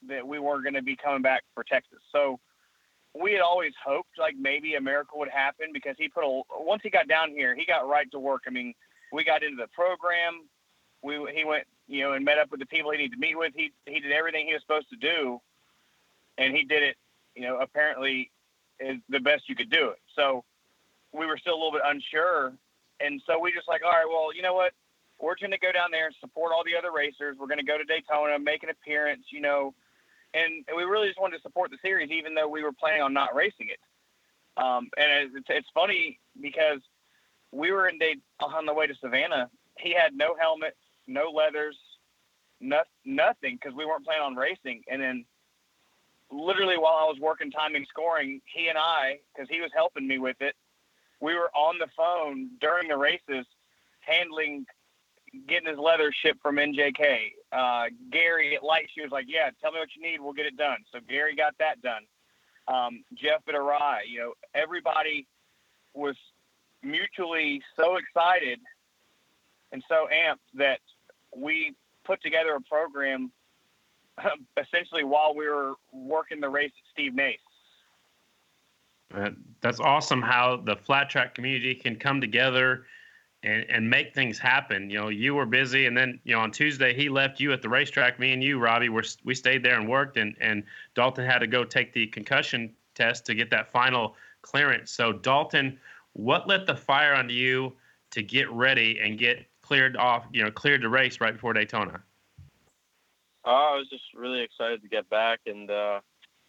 [0.09, 2.01] that we weren't going to be coming back for Texas.
[2.13, 2.39] So
[3.21, 6.83] we had always hoped like maybe a miracle would happen because he put a once
[6.83, 8.43] he got down here, he got right to work.
[8.47, 8.75] I mean,
[9.13, 10.49] we got into the program.
[11.03, 13.39] We he went, you know, and met up with the people he needed to meet
[13.39, 13.53] with.
[13.57, 15.41] He he did everything he was supposed to do,
[16.37, 16.97] and he did it,
[17.35, 18.31] you know, apparently
[18.81, 19.99] is the best you could do it.
[20.15, 20.45] So
[21.13, 22.53] we were still a little bit unsure,
[23.01, 24.73] and so we just like, all right, well, you know what?
[25.21, 27.37] We're going to go down there and support all the other racers.
[27.39, 29.75] We're going to go to Daytona, make an appearance, you know,
[30.35, 33.13] and we really just wanted to support the series, even though we were planning on
[33.13, 33.81] not racing it.
[34.57, 36.81] Um, and it's, it's funny because
[37.53, 39.49] we were in Day on the way to Savannah.
[39.79, 41.77] He had no helmet, no leathers,
[42.61, 44.83] no, nothing because we weren't planning on racing.
[44.89, 45.25] And then,
[46.31, 50.19] literally, while I was working timing scoring, he and I, because he was helping me
[50.19, 50.55] with it,
[51.21, 53.47] we were on the phone during the races,
[54.01, 54.67] handling
[55.47, 57.33] getting his leather shipped from NJK.
[57.53, 60.47] Uh, Gary at Light Shoe was like, "Yeah, tell me what you need, we'll get
[60.47, 62.03] it done." So Gary got that done.
[62.67, 65.27] Um, Jeff at Arai, you know, everybody
[65.95, 66.17] was
[66.83, 68.61] mutually so excited
[69.73, 70.81] and so amped that
[71.35, 73.33] we put together a program
[74.57, 77.39] essentially while we were working the race at Steve Nace.
[79.15, 82.85] Uh, that's awesome how the flat track community can come together
[83.43, 84.91] and, and make things happen.
[84.91, 87.63] You know, you were busy, and then you know on Tuesday he left you at
[87.63, 88.19] the racetrack.
[88.19, 91.47] Me and you, Robby, were we stayed there and worked, and and Dalton had to
[91.47, 94.91] go take the concussion test to get that final clearance.
[94.91, 95.79] So Dalton,
[96.13, 97.75] what lit the fire under you
[98.11, 100.27] to get ready and get cleared off?
[100.33, 102.03] You know, cleared to race right before Daytona.
[103.45, 106.01] Oh, I was just really excited to get back, and uh,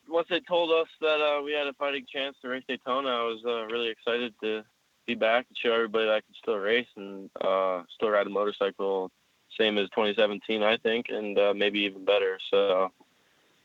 [0.10, 3.24] once they told us that uh, we had a fighting chance to race Daytona, I
[3.24, 4.63] was uh, really excited to
[5.06, 8.30] be back and show everybody that I could still race and uh, still ride a
[8.30, 9.12] motorcycle,
[9.58, 12.38] same as 2017, I think, and uh, maybe even better.
[12.52, 12.91] So,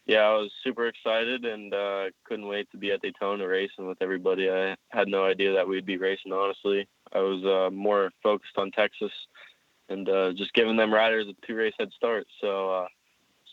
[0.06, 3.98] yeah, I was super excited and uh, couldn't wait to be at Daytona racing with
[4.00, 4.50] everybody.
[4.50, 6.32] I had no idea that we'd be racing.
[6.32, 9.12] Honestly, I was uh, more focused on Texas
[9.88, 12.26] and just giving them riders a two race head start.
[12.40, 12.86] So.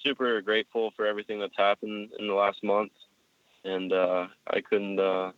[0.04, 2.92] Super grateful for everything that's happened in the last month,
[3.64, 5.32] and uh, I couldn't uh,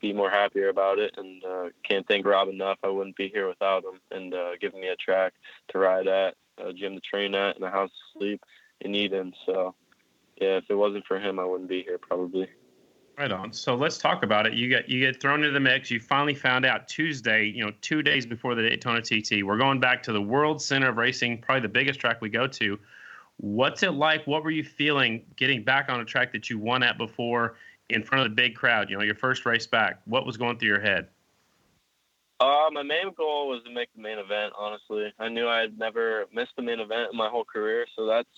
[0.00, 1.14] be more happier about it.
[1.16, 2.78] And uh, can't thank Rob enough.
[2.82, 5.34] I wouldn't be here without him and uh, giving me a track
[5.68, 8.42] to ride at, a gym to train at, and a house to sleep
[8.80, 9.34] in Eden.
[9.46, 9.74] So,
[10.40, 12.48] yeah, if it wasn't for him, I wouldn't be here probably.
[13.18, 13.52] Right on.
[13.52, 14.52] So let's talk about it.
[14.52, 15.90] You get you get thrown into the mix.
[15.90, 19.42] You finally found out Tuesday, you know, two days before the Daytona TT.
[19.42, 22.46] We're going back to the World Center of Racing, probably the biggest track we go
[22.46, 22.78] to.
[23.38, 24.26] What's it like?
[24.26, 27.56] What were you feeling getting back on a track that you won at before
[27.88, 28.90] in front of the big crowd?
[28.90, 30.00] You know, your first race back.
[30.04, 31.08] What was going through your head?
[32.40, 34.52] Uh, my main goal was to make the main event.
[34.56, 38.28] Honestly, I knew I'd never missed the main event in my whole career, so that's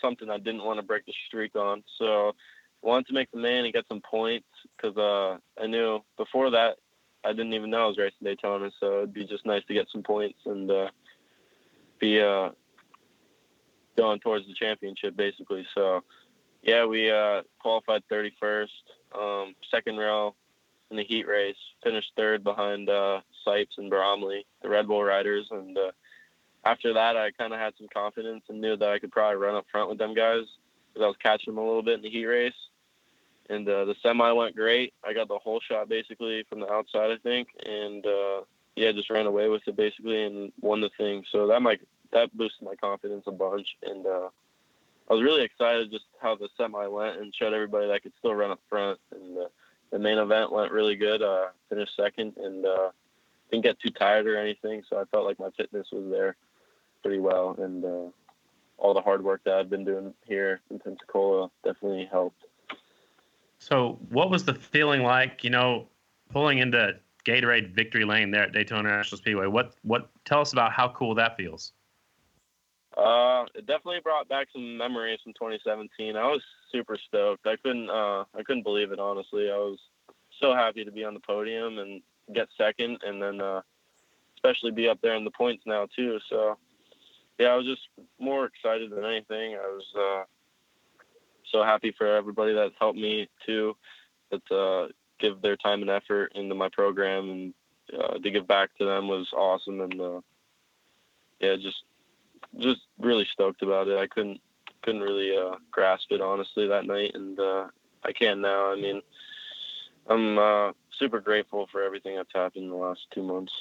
[0.00, 1.82] something I didn't want to break the streak on.
[1.98, 2.34] So,
[2.82, 4.46] I wanted to make the main and get some points
[4.76, 6.76] because uh, I knew before that
[7.24, 9.88] I didn't even know I was racing Daytona, so it'd be just nice to get
[9.92, 10.88] some points and uh,
[11.98, 12.50] be uh,
[14.00, 15.66] going towards the championship basically.
[15.74, 16.02] So
[16.62, 18.68] yeah, we uh, qualified 31st,
[19.18, 20.34] um, second row
[20.90, 25.46] in the heat race, finished third behind uh, Sipes and Bromley, the Red Bull riders,
[25.50, 25.90] and uh,
[26.64, 29.54] after that, I kind of had some confidence and knew that I could probably run
[29.54, 30.44] up front with them guys
[30.92, 32.52] because I was catching them a little bit in the heat race.
[33.48, 34.92] And uh, the semi went great.
[35.04, 38.42] I got the whole shot basically from the outside, I think, and uh,
[38.76, 41.24] yeah, just ran away with it basically and won the thing.
[41.32, 41.80] So that might
[42.12, 44.28] that boosted my confidence a bunch, and uh,
[45.10, 48.12] I was really excited just how the semi went and showed everybody that I could
[48.18, 48.98] still run up front.
[49.12, 49.48] And uh,
[49.90, 51.22] the main event went really good.
[51.22, 52.90] Uh, finished second and uh,
[53.50, 56.36] didn't get too tired or anything, so I felt like my fitness was there
[57.02, 58.10] pretty well, and uh,
[58.78, 62.44] all the hard work that I've been doing here in Pensacola definitely helped.
[63.58, 65.44] So, what was the feeling like?
[65.44, 65.86] You know,
[66.30, 69.46] pulling into Gatorade Victory Lane there at Daytona National Speedway.
[69.46, 70.08] What what?
[70.24, 71.72] Tell us about how cool that feels.
[72.96, 76.16] Uh, it definitely brought back some memories from 2017.
[76.16, 77.46] I was super stoked.
[77.46, 78.98] I couldn't, uh, I couldn't believe it.
[78.98, 79.78] Honestly, I was
[80.40, 82.02] so happy to be on the podium and
[82.34, 83.62] get second, and then uh,
[84.36, 86.18] especially be up there in the points now too.
[86.28, 86.58] So,
[87.38, 87.82] yeah, I was just
[88.18, 89.54] more excited than anything.
[89.54, 90.24] I was uh,
[91.50, 93.76] so happy for everybody that's helped me too,
[94.30, 97.54] that uh, give their time and effort into my program, and
[97.98, 99.80] uh, to give back to them was awesome.
[99.80, 100.20] And uh,
[101.40, 101.82] yeah, just
[102.58, 103.98] just really stoked about it.
[103.98, 104.40] I couldn't
[104.82, 107.66] couldn't really uh, grasp it honestly that night, and uh,
[108.04, 108.72] I can now.
[108.72, 109.02] I mean,
[110.08, 113.52] I'm uh, super grateful for everything that's happened in the last two months.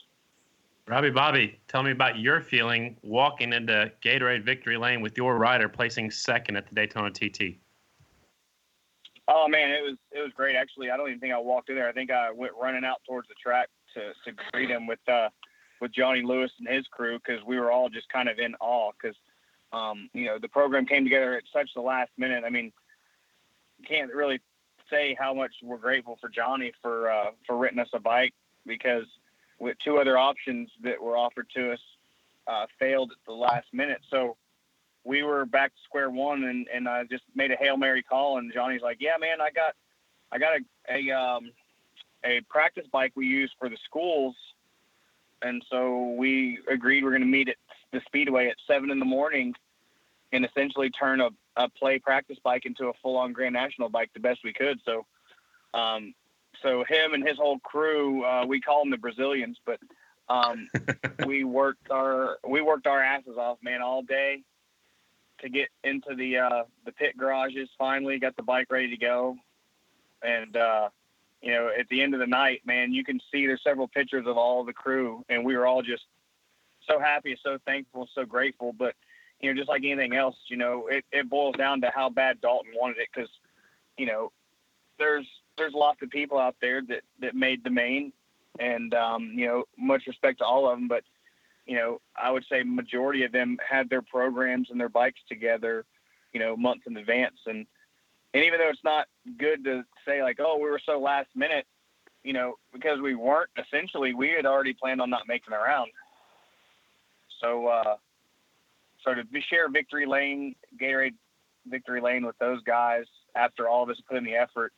[0.87, 5.69] Robby Bobby, tell me about your feeling walking into Gatorade Victory Lane with your rider
[5.69, 7.59] placing second at the Daytona TT.
[9.27, 10.55] Oh man, it was it was great.
[10.55, 11.87] Actually, I don't even think I walked in there.
[11.87, 15.29] I think I went running out towards the track to to greet him with uh,
[15.81, 18.91] with Johnny Lewis and his crew because we were all just kind of in awe
[18.91, 19.15] because
[19.71, 22.43] um, you know the program came together at such the last minute.
[22.45, 22.71] I mean,
[23.87, 24.39] can't really
[24.89, 28.33] say how much we're grateful for Johnny for uh, for renting us a bike
[28.65, 29.05] because
[29.59, 31.79] with two other options that were offered to us
[32.47, 34.01] uh, failed at the last minute.
[34.09, 34.37] So
[35.03, 38.37] we were back to square one, and and I just made a hail mary call,
[38.37, 39.75] and Johnny's like, "Yeah, man, I got
[40.31, 41.51] I got a a um,
[42.25, 44.35] a practice bike we use for the schools
[45.41, 47.55] and so we agreed we're going to meet at
[47.91, 49.53] the speedway at seven in the morning
[50.31, 54.19] and essentially turn a, a play practice bike into a full-on grand national bike the
[54.19, 55.05] best we could so
[55.73, 56.13] um,
[56.61, 59.79] so him and his whole crew uh, we call them the brazilians but
[60.29, 60.69] Um,
[61.25, 64.43] we worked our we worked our asses off, man, all day
[65.39, 67.69] to get into the uh, the pit garages.
[67.77, 69.35] Finally, got the bike ready to go,
[70.21, 70.89] and uh,
[71.41, 74.25] you know, at the end of the night, man, you can see there's several pictures
[74.27, 76.03] of all the crew, and we were all just
[76.87, 78.73] so happy, so thankful, so grateful.
[78.73, 78.95] But
[79.39, 82.41] you know, just like anything else, you know, it, it boils down to how bad
[82.41, 83.29] Dalton wanted it because,
[83.97, 84.31] you know,
[84.97, 85.25] there's
[85.57, 88.11] there's lots of people out there that that made the main,
[88.59, 91.03] and um, you know, much respect to all of them, but
[91.65, 95.85] you know, I would say majority of them had their programs and their bikes together,
[96.33, 97.65] you know, months in advance, and
[98.33, 101.65] and even though it's not good to say like, oh, we were so last minute,
[102.23, 103.49] you know, because we weren't.
[103.57, 105.91] Essentially, we had already planned on not making a round.
[107.41, 107.95] So, uh,
[109.03, 111.15] so to share victory lane, Gatorade
[111.67, 114.73] victory lane with those guys after all of us put in the effort,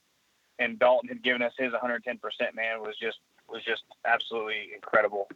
[0.59, 3.17] and Dalton had given us his 110 percent, man, was just
[3.49, 5.27] was just absolutely incredible.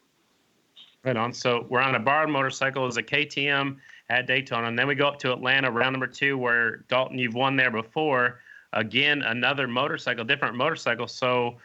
[1.03, 1.33] Right on.
[1.33, 3.77] So we're on a borrowed motorcycle as a KTM
[4.09, 7.33] at Daytona, and then we go up to Atlanta, round number two, where Dalton, you've
[7.33, 8.39] won there before.
[8.73, 11.07] Again, another motorcycle, different motorcycle.
[11.07, 11.57] So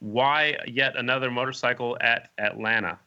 [0.00, 2.98] why yet another motorcycle at Atlanta?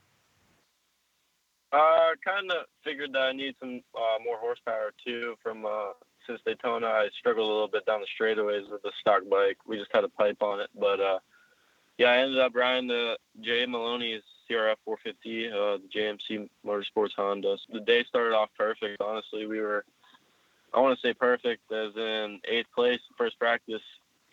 [1.71, 5.35] Uh, kind of figured that I need some uh, more horsepower too.
[5.43, 5.91] From uh,
[6.25, 9.57] since Daytona, I struggled a little bit down the straightaways with the stock bike.
[9.67, 11.19] We just had a pipe on it, but uh,
[11.99, 17.57] yeah, I ended up riding the Jay Maloney's CRF 450, uh, the JMC Motorsports Honda.
[17.57, 19.01] So the day started off perfect.
[19.01, 19.85] Honestly, we were,
[20.73, 23.81] I want to say perfect, as in eighth place, first practice,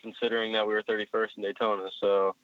[0.01, 1.89] considering that we were 31st in Daytona.
[1.99, 2.35] So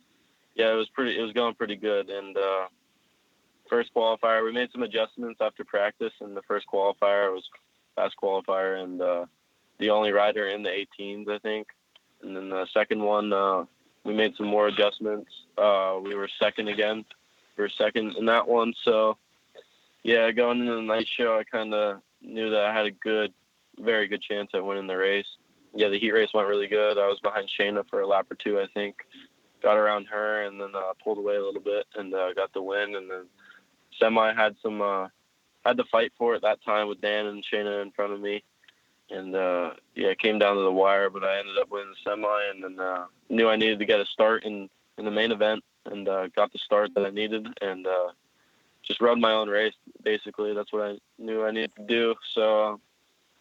[0.55, 2.37] yeah, it was pretty, it was going pretty good, and.
[2.37, 2.67] Uh,
[3.69, 4.43] first qualifier.
[4.43, 7.43] We made some adjustments after practice, and the first qualifier was
[7.95, 9.25] fast qualifier and uh,
[9.79, 11.67] the only rider in the 18s, I think.
[12.21, 13.65] And then the second one, uh,
[14.03, 15.29] we made some more adjustments.
[15.57, 17.05] Uh, we were second again.
[17.57, 18.73] We were second in that one.
[18.83, 19.17] So,
[20.03, 23.33] yeah, going into the night show, I kind of knew that I had a good,
[23.79, 25.27] very good chance at winning the race.
[25.75, 26.97] Yeah, the heat race went really good.
[26.97, 28.97] I was behind Shayna for a lap or two, I think.
[29.61, 32.61] Got around her and then uh, pulled away a little bit and uh, got the
[32.61, 32.95] win.
[32.95, 33.25] And then
[33.99, 35.07] semi had some uh,
[35.65, 38.43] had to fight for it that time with Dan and Shayna in front of me,
[39.09, 41.09] and uh, yeah, it came down to the wire.
[41.09, 43.99] But I ended up winning the semi, and then uh, knew I needed to get
[43.99, 47.47] a start in in the main event, and uh, got the start that I needed,
[47.61, 48.09] and uh,
[48.83, 49.73] just rode my own race.
[50.03, 52.15] Basically, that's what I knew I needed to do.
[52.33, 52.79] So.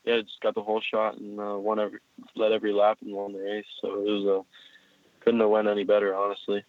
[0.05, 2.01] Yeah, just got the whole shot and uh, won every,
[2.35, 3.65] led every lap and won the race.
[3.81, 6.65] So it was a couldn't have went any better, honestly.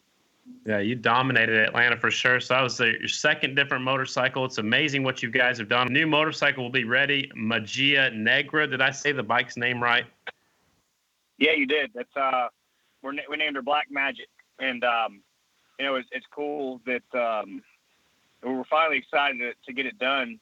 [0.66, 2.40] Yeah, you dominated Atlanta for sure.
[2.40, 4.46] So that was the, your second different motorcycle.
[4.46, 5.92] It's amazing what you guys have done.
[5.92, 7.32] New motorcycle will be ready.
[7.34, 8.68] Magia Negra.
[8.68, 10.06] Did I say the bike's name right?
[11.38, 11.92] Yeah, you did.
[11.96, 12.50] That's uh,
[13.02, 14.28] we're we named her Black Magic,
[14.60, 15.22] and um,
[15.84, 17.62] you know it's, it's cool that um,
[18.42, 20.40] we're finally excited to, to get it done.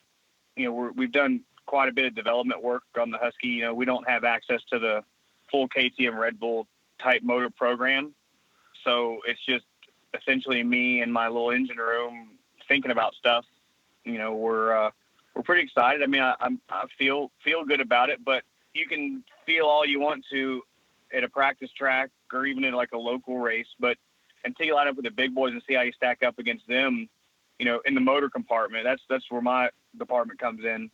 [0.56, 3.47] You know, we're, we've done quite a bit of development work on the Husky.
[3.47, 5.04] You know, we don't have access to the
[5.49, 6.67] full KTM Red Bull
[7.01, 8.13] type motor program,
[8.86, 9.65] so it's just
[10.13, 12.34] essentially me in my little engine room
[12.67, 13.43] thinking about stuff.
[14.06, 14.91] You know, we're uh,
[15.34, 16.04] we're pretty excited.
[16.04, 18.43] I mean, I, I'm, I feel feel good about it, but
[18.75, 20.62] you can feel all you want to
[21.12, 23.97] at a practice track or even in like a local race, but
[24.43, 26.67] until you line up with the big boys and see how you stack up against
[26.67, 27.08] them,
[27.60, 30.89] you know, in the motor compartment, that's that's where my department comes in.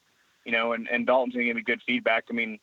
[0.46, 2.26] You know, and, and Dalton's gonna give me good feedback.
[2.30, 2.60] I mean,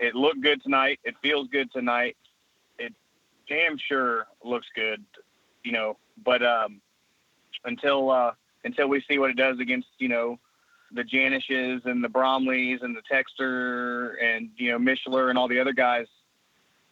[0.00, 0.98] it looked good tonight.
[1.04, 2.16] It feels good tonight.
[2.78, 2.92] It
[3.48, 5.04] damn sure looks good
[5.64, 6.80] you know, but um,
[7.64, 8.32] until uh,
[8.64, 10.38] until we see what it does against, you know,
[10.92, 15.60] the Janisches and the Bromleys and the Texter and you know Mischler and all the
[15.60, 16.06] other guys,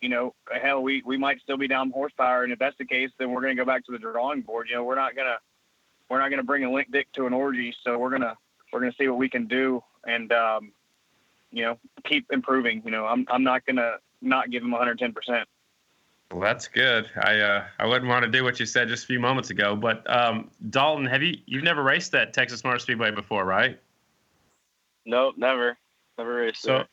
[0.00, 3.10] you know, hell, we we might still be down horsepower, and if that's the case,
[3.18, 4.68] then we're going to go back to the drawing board.
[4.68, 5.36] You know, we're not gonna
[6.08, 8.36] we're not gonna bring a link dick to an orgy, so we're gonna
[8.72, 10.72] we're gonna see what we can do and um,
[11.52, 12.82] you know keep improving.
[12.84, 15.48] You know, I'm I'm not gonna not give him 110 percent.
[16.30, 17.10] Well, that's good.
[17.16, 19.74] I uh, I wouldn't want to do what you said just a few moments ago,
[19.74, 23.78] but um, Dalton, have you you've never raced that Texas Motor Speedway before, right?
[25.04, 25.76] Nope, never,
[26.18, 26.88] never raced so, there.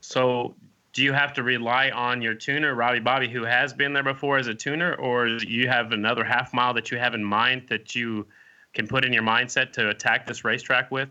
[0.00, 0.54] So,
[0.94, 4.38] do you have to rely on your tuner, Robby Bobby, who has been there before
[4.38, 7.96] as a tuner, or you have another half mile that you have in mind that
[7.96, 8.26] you
[8.72, 11.08] can put in your mindset to attack this racetrack with?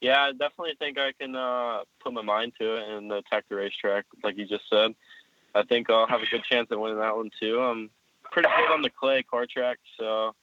[0.00, 3.56] Yeah, I definitely think I can uh, put my mind to it and attack the
[3.56, 4.94] racetrack, like you just said.
[5.56, 7.60] I think I'll have a good chance at winning that one too.
[7.60, 7.90] I'm
[8.30, 10.34] pretty good on the clay car track, so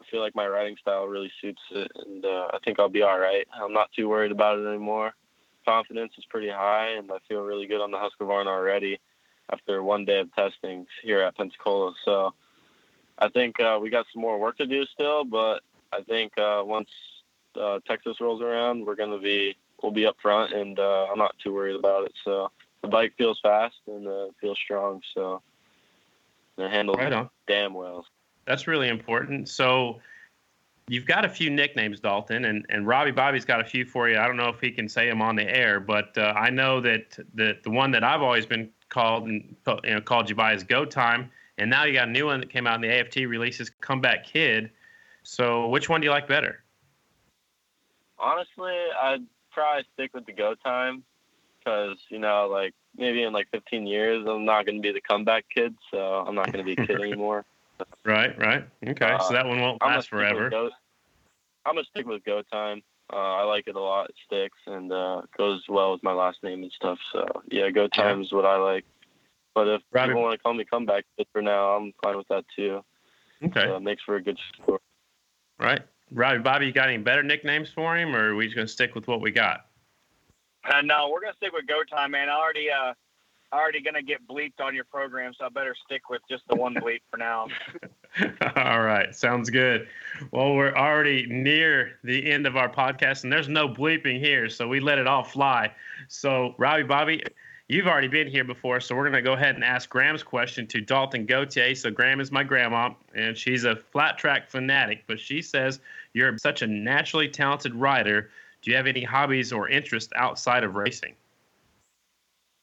[0.00, 3.02] I feel like my riding style really suits it, and uh, I think I'll be
[3.02, 3.46] all right.
[3.52, 5.12] I'm not too worried about it anymore.
[5.70, 8.98] Confidence is pretty high, and I feel really good on the Husqvarna already
[9.52, 11.94] after one day of testing here at Pensacola.
[12.04, 12.34] So
[13.20, 15.60] I think uh, we got some more work to do still, but
[15.92, 16.88] I think uh, once
[17.54, 21.36] uh, Texas rolls around, we're gonna be we'll be up front, and uh, I'm not
[21.38, 22.14] too worried about it.
[22.24, 22.50] So
[22.82, 25.40] the bike feels fast and uh, feels strong, so
[26.58, 28.06] it handles Right damn well.
[28.44, 29.48] That's really important.
[29.48, 30.00] So
[30.90, 34.18] you've got a few nicknames, Dalton, and, and Robby Bobby's got a few for you.
[34.18, 36.80] I don't know if he can say them on the air, but uh, I know
[36.80, 40.52] that the the one that I've always been called and you know called you by
[40.52, 42.92] is Go Time, and now you got a new one that came out in the
[42.92, 44.70] AFT releases, Comeback Kid.
[45.22, 46.64] So which one do you like better?
[48.18, 51.04] Honestly, I'd probably stick with the go time
[51.58, 55.44] because you know, like maybe in like 15 years, I'm not gonna be the comeback
[55.54, 57.44] kid, so I'm not gonna be a kid anymore.
[58.04, 58.64] Right, right.
[58.86, 60.50] Okay, so Uh, that one won't I'm last forever.
[60.50, 60.70] Go,
[61.66, 62.82] I'm gonna stick with Go Time.
[63.12, 64.08] Uh, I like it a lot.
[64.08, 66.98] It sticks and uh, goes well with my last name and stuff.
[67.12, 68.84] So yeah, Go Time is what I like.
[69.54, 72.28] But if Robby- people want to call me Comeback Kid for now, I'm fine with
[72.28, 72.84] that too.
[73.42, 74.78] Okay, So it makes for a good story.
[75.58, 75.80] right.
[76.12, 78.94] Robby Bobby, you got any better nicknames for him, or are we just gonna stick
[78.94, 79.66] with what we got?
[80.64, 82.28] Uh, no, we're gonna stick with Go Time, man.
[82.28, 82.94] I already uh,
[83.52, 86.74] already gonna get bleeped on your program, so I better stick with just the one
[86.74, 87.48] bleep for now.
[88.56, 89.88] All right, sounds good.
[90.32, 94.66] Well, we're already near the end of our podcast, and there's no bleeping here, so
[94.66, 95.72] we let it all fly.
[96.08, 97.22] So, Robby, Bobby,
[97.68, 100.66] you've already been here before, so we're going to go ahead and ask Graham's question
[100.68, 101.74] to Dalton Gauthier.
[101.76, 105.78] So, Graham is my grandma, and she's a flat track fanatic, but she says
[106.12, 108.30] you're such a naturally talented rider.
[108.62, 111.14] Do you have any hobbies or interests outside of racing?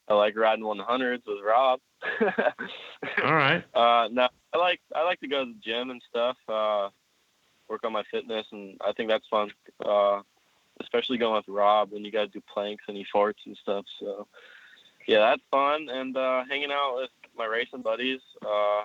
[0.10, 1.80] I like riding 100s with Rob.
[3.24, 3.64] All right.
[3.74, 6.38] Uh, no, I like I like to go to the gym and stuff.
[6.48, 6.90] Uh,
[7.68, 9.52] work on my fitness, and I think that's fun.
[9.84, 10.22] Uh,
[10.82, 13.86] especially going with Rob when you guys do planks and he farts and stuff.
[14.00, 14.28] So
[15.08, 15.88] yeah, that's fun.
[15.90, 18.22] And uh, hanging out with my racing buddies.
[18.46, 18.84] Uh,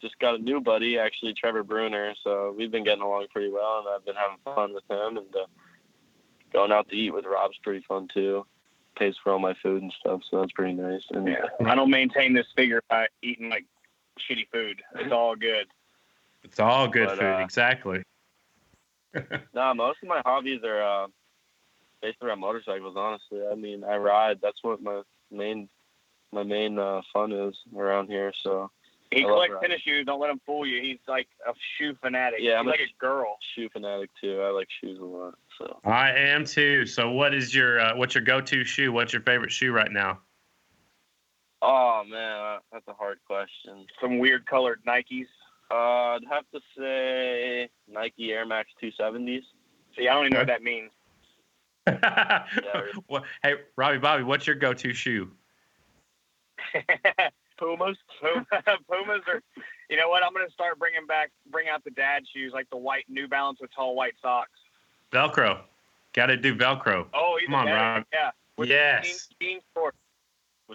[0.00, 2.14] just got a new buddy, actually Trevor Bruner.
[2.24, 5.16] So we've been getting along pretty well, and I've been having fun with him.
[5.16, 5.46] And uh,
[6.52, 8.44] going out to eat with Rob's pretty fun too.
[8.98, 11.02] Pays for all my food and stuff, so that's pretty nice.
[11.10, 13.64] And Yeah, I don't maintain this figure by eating like
[14.20, 14.82] shitty food.
[14.96, 15.66] It's all good.
[16.44, 18.02] It's all good But, food, uh, exactly.
[19.54, 21.06] No, most of my hobbies are uh,
[22.00, 22.96] based around motorcycles.
[22.96, 24.38] Honestly, I mean, I ride.
[24.42, 25.68] That's what my main
[26.32, 28.32] my main uh, fun is around here.
[28.42, 28.70] So
[29.10, 30.06] He I collects tennis shoes.
[30.06, 30.80] Don't let him fool you.
[30.80, 32.40] He's like a shoe fanatic.
[32.40, 33.36] Yeah, he's I'm a like sh- a girl.
[33.54, 34.40] shoe fanatic too.
[34.40, 35.34] I like shoes a lot.
[35.58, 36.86] So I am too.
[36.86, 38.92] So, what is your uh, what's your go-to shoe?
[38.92, 40.20] What's your favorite shoe right now?
[41.62, 43.86] oh man, that's a hard question.
[44.00, 45.26] Some weird colored Nikes.
[45.70, 49.42] Uh, I'd have to say Nike Air Max 270s.
[49.96, 50.90] See, I don't even know what that means.
[53.08, 55.30] Well, hey, Robby, Bobby, what's your go-to shoe?
[57.58, 57.96] Pumas.
[58.20, 58.46] Pum-
[58.90, 59.42] Pumas are.
[59.90, 60.22] You know what?
[60.24, 63.58] I'm gonna start bringing back, bring out the dad shoes, like the white New Balance
[63.60, 64.58] with tall white socks.
[65.12, 65.60] Velcro.
[66.14, 67.06] Got to do Velcro.
[67.14, 67.76] Oh, Come on, better.
[67.76, 68.04] Rob.
[68.12, 68.30] Yeah.
[68.58, 69.28] With Yes.
[69.40, 69.96] Jean, jean shorts.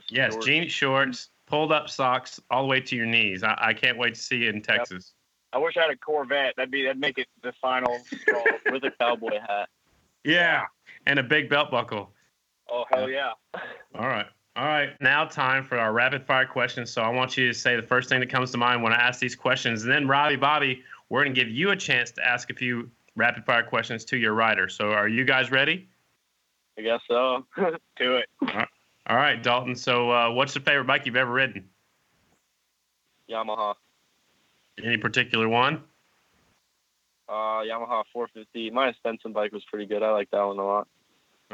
[0.10, 0.48] Yes, Jordan.
[0.48, 3.44] jean shorts, pulled up socks, all the way to your knees.
[3.44, 5.14] I, I can't wait to see you in Texas.
[5.54, 6.54] I wish I had a Corvette.
[6.56, 7.98] That'd be that'd make it the final.
[8.72, 9.70] with a cowboy hat.
[10.24, 10.66] Yeah,
[11.08, 12.12] and a big belt buckle.
[12.70, 13.32] oh hell yeah!
[13.96, 14.26] All right.
[14.56, 14.90] All right.
[15.02, 16.92] Now, time for our rapid fire questions.
[16.92, 18.98] So, I want you to say the first thing that comes to mind when I
[18.98, 19.84] ask these questions.
[19.84, 22.90] And then, Robby, Bobby, we're going to give you a chance to ask a few
[23.18, 24.70] rapid fire questions to your rider.
[24.70, 25.90] So, are you guys ready?
[26.78, 27.46] I guess so.
[27.98, 28.30] Do it.
[29.08, 29.76] All right, Dalton.
[29.76, 31.68] So, uh, what's the favorite bike you've ever ridden?
[33.30, 33.76] Yamaha.
[34.82, 35.84] Any particular one?
[37.28, 38.70] Uh, Yamaha 450.
[38.72, 40.04] My Stenson bike was pretty good.
[40.04, 40.88] I like that one a lot.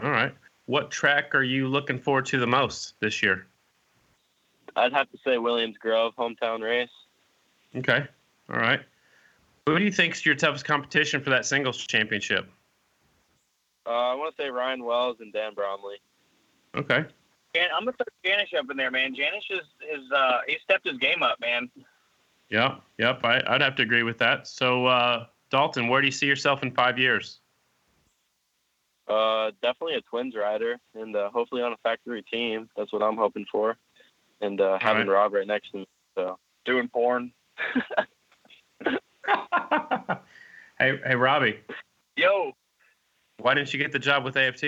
[0.02, 0.34] All right.
[0.66, 3.48] What track are you looking forward to the most this year?
[4.76, 6.90] I'd have to say Williams Grove hometown race.
[7.76, 8.06] Okay.
[8.50, 8.82] All right.
[9.66, 12.50] Who do you think's your toughest competition for that singles championship?
[13.86, 15.98] Uh, I want to say Ryan Wells and Dan Bromley.
[16.76, 17.06] Okay.
[17.56, 19.14] And I'm gonna throw Janisch up in there, man.
[19.16, 21.70] Janisch is is uh he stepped his game up, man.
[22.50, 22.82] Yep.
[22.98, 23.24] Yep.
[23.24, 24.48] I, I'd have to agree with that.
[24.48, 27.40] So, uh, Dalton, where do you see yourself in five years?
[29.08, 32.70] Uh, definitely a Twins rider, and uh, hopefully on a factory team.
[32.76, 33.78] That's what I'm hoping for.
[34.42, 35.14] And uh, having right.
[35.14, 35.88] Rob right next to me.
[36.16, 37.32] So Doing porn.
[40.80, 41.60] hey, hey, Robby,
[42.16, 42.52] Yo.
[43.40, 44.66] why didn't you get the job with AFT?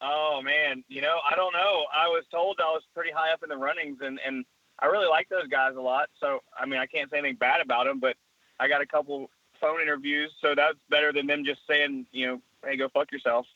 [0.00, 1.84] Oh man, you know I don't know.
[1.94, 4.44] I was told I was pretty high up in the runnings, and and
[4.78, 6.10] I really like those guys a lot.
[6.20, 8.16] So I mean I can't say anything bad about them, but
[8.60, 12.42] I got a couple phone interviews, so that's better than them just saying you know
[12.64, 13.46] hey go fuck yourself.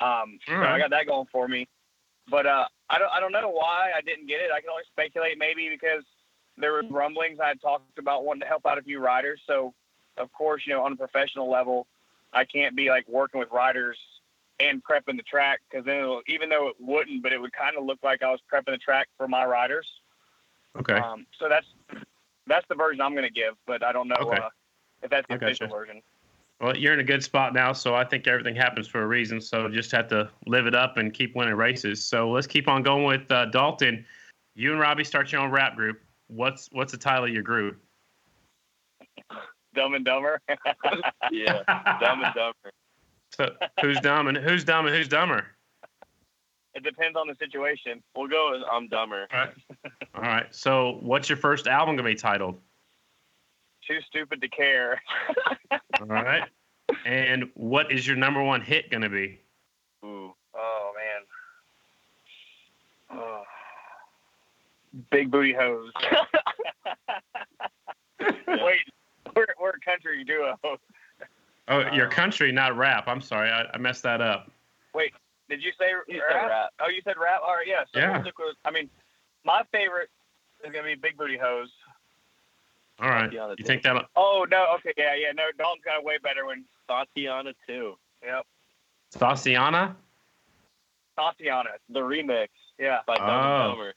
[0.00, 1.66] Um, so I got that going for me.
[2.30, 4.50] But uh, I don't I don't know why I didn't get it.
[4.54, 6.04] I can only speculate maybe because
[6.58, 7.38] there were rumblings.
[7.40, 9.40] I had talked about wanting to help out a few riders.
[9.46, 9.74] So,
[10.16, 11.86] of course, you know, on a professional level,
[12.32, 13.98] I can't be like working with riders
[14.60, 17.76] and prepping the track because then it'll, even though it wouldn't, but it would kind
[17.76, 19.86] of look like I was prepping the track for my riders.
[20.78, 20.94] Okay.
[20.94, 21.66] Um, so that's
[22.46, 24.36] that's the version I'm going to give, but I don't know Okay.
[24.36, 24.48] uh,
[25.02, 26.02] if that's the official version.
[26.60, 29.40] Well, you're in a good spot now, so I think everything happens for a reason.
[29.40, 32.02] So just have to live it up and keep winning races.
[32.02, 34.04] So let's keep on going with uh, Dalton.
[34.56, 36.00] You and Robby start your own rap group.
[36.28, 37.80] What's what's the title of your group?
[39.74, 40.40] Dumb and Dumber.
[41.30, 41.62] Yeah,
[42.00, 42.72] Dumb and Dumber.
[43.36, 43.50] So
[43.80, 45.46] who's dumb and who's dumb and who's dumber?
[46.78, 48.02] it depends on the situation.
[48.16, 49.26] We'll go with I'm Dumber.
[49.32, 49.54] All right.
[50.14, 50.54] All right.
[50.54, 52.60] So what's your first album gonna be titled?
[53.86, 55.02] Too stupid to care.
[56.00, 56.44] All right.
[57.04, 59.40] And what is your number one hit gonna be?
[60.04, 60.32] Ooh.
[60.54, 60.92] Oh
[63.10, 63.20] man.
[63.20, 63.42] Oh.
[65.10, 65.92] Big booty hose.
[68.20, 68.80] Wait,
[69.36, 70.56] we're we're a country duo.
[71.68, 73.04] Oh, your Um, country, not rap.
[73.06, 74.50] I'm sorry, I, I messed that up.
[74.94, 75.12] Wait,
[75.48, 76.30] did you say You rap?
[76.42, 76.70] said rap.
[76.80, 77.40] Oh, you said rap.
[77.46, 77.84] All right, yeah.
[77.92, 78.22] So Yeah.
[78.38, 78.88] we'll I mean,
[79.44, 80.08] my favorite
[80.64, 81.70] is gonna be Big Booty Hose.
[83.00, 83.24] All right.
[83.26, 83.64] Tatiana You too.
[83.64, 84.06] think that?
[84.16, 85.32] Oh no, okay, yeah, yeah.
[85.32, 86.64] No, Dalton's got it way better when.
[86.88, 87.96] Tatiana too.
[88.24, 88.46] Yep,
[89.12, 89.94] Tatiana?
[91.16, 91.70] Tatiana.
[91.90, 93.00] The remix Yeah.
[93.06, 93.32] by Dumb Oh.
[93.34, 93.94] and Dumber.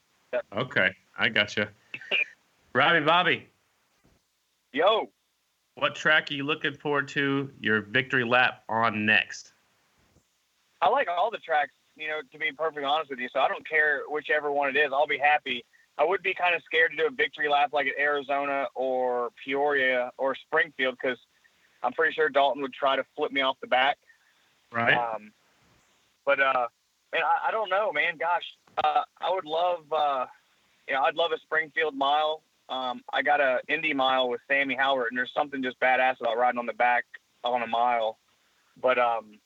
[0.55, 1.67] Okay, I got you.
[2.73, 3.47] Robby Bobby,
[4.73, 5.09] Yo,
[5.75, 9.51] what track are you looking forward to your victory lap on next?
[10.81, 11.71] I like all the tracks.
[11.97, 14.79] You know, to be perfectly honest with you, so I don't care whichever one it
[14.79, 14.91] is.
[14.93, 15.65] I'll be happy.
[15.97, 19.31] I would be kind of scared to do a victory lap like at Arizona or
[19.43, 21.17] Peoria or Springfield because
[21.83, 23.97] I'm pretty sure Dalton would try to flip me off the back.
[24.71, 24.93] Right.
[24.95, 25.33] Um,
[26.25, 26.67] but uh,
[27.11, 28.17] man, I, I don't know, man.
[28.17, 28.45] Gosh,
[28.77, 30.25] uh, I would love, uh,
[30.87, 32.41] you know, I'd love a Springfield mile.
[32.69, 36.37] Um, I got a Indy mile with Sammy Howard, and there's something just badass about
[36.37, 37.05] riding on the back
[37.43, 38.17] on a mile.
[38.81, 39.39] But um,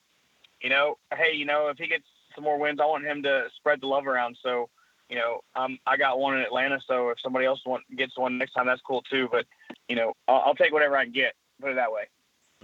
[0.62, 2.06] you know, hey, you know, if he gets
[2.36, 4.38] some more wins, I want him to spread the love around.
[4.44, 4.70] So,
[5.10, 8.38] you know, um, I got one in Atlanta, so if somebody else want, gets one
[8.38, 9.28] next time, that's cool too.
[9.32, 9.46] But
[9.90, 11.34] you know, I'll, I'll take whatever I can get.
[11.62, 12.04] Put it that way.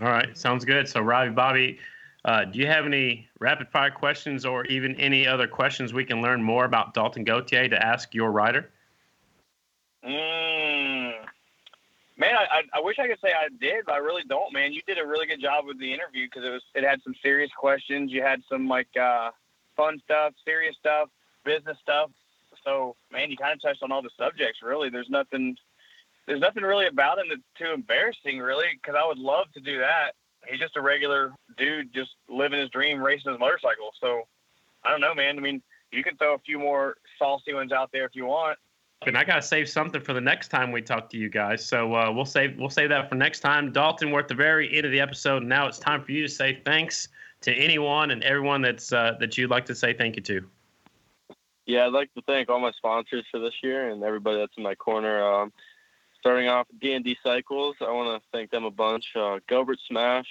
[0.01, 0.87] All right, sounds good.
[0.87, 1.79] So, Robby Bobby,
[2.23, 6.21] uh, do you have any rapid fire questions or even any other questions we can
[6.21, 8.69] learn more about Dalton Gauthier to ask your rider?
[10.05, 11.13] Mm.
[12.17, 14.53] Man, I, I, I wish I could say I did, but I really don't.
[14.53, 17.01] Man, you did a really good job with the interview because it was it had
[17.03, 18.11] some serious questions.
[18.11, 19.31] You had some like uh,
[19.75, 21.09] fun stuff, serious stuff,
[21.43, 22.11] business stuff.
[22.63, 24.59] So, man, you kind of touched on all the subjects.
[24.61, 25.57] Really, there's nothing
[26.27, 29.79] there's nothing really about him that's too embarrassing, really, because I would love to do
[29.79, 30.13] that.
[30.49, 33.91] He's just a regular dude, just living his dream, racing his motorcycle.
[33.99, 34.23] So,
[34.83, 35.37] I don't know, man.
[35.37, 35.61] I mean,
[35.91, 38.57] you can throw a few more saucy ones out there if you want.
[39.05, 41.65] And I gotta save something for the next time we talk to you guys.
[41.65, 43.71] So uh, we'll save we'll save that for next time.
[43.71, 46.21] Dalton, we're at the very end of the episode, and now it's time for you
[46.21, 47.07] to say thanks
[47.41, 50.47] to anyone and everyone that's uh, that you'd like to say thank you to.
[51.65, 54.63] Yeah, I'd like to thank all my sponsors for this year and everybody that's in
[54.63, 55.23] my corner.
[55.23, 55.51] Um,
[56.21, 59.05] starting off D&D Cycles, I want to thank them a bunch.
[59.15, 60.27] Uh, Gilbert Smash,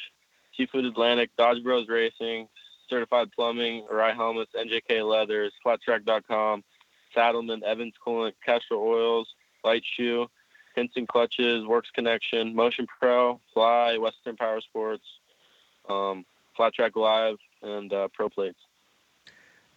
[0.57, 2.49] Seafood Atlantic, Dodge Bros Racing,
[2.88, 6.64] Certified Plumbing, Arai Helmets, NJK Leathers, FlatTrack.com,
[7.14, 9.28] Saddleman, Evans Coolant, Kestrel Oils,
[9.64, 10.28] Light Shoe,
[10.76, 15.05] Hinson Clutches, Works Connection, Motion Pro, Fly, Western Power Sports,
[15.88, 16.24] um,
[16.95, 18.59] Live, and uh, Pro Plates.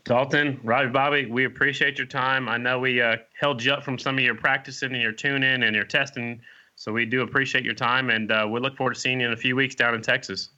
[0.06, 2.50] Dalton, Robby, Bobby, we appreciate your time.
[2.50, 5.64] I know we uh, held you up from some of your practicing and your tuning
[5.64, 6.42] and your testing,
[6.76, 9.34] so we do appreciate your time, and uh, we look forward to seeing you in
[9.34, 10.50] a few weeks down in Texas.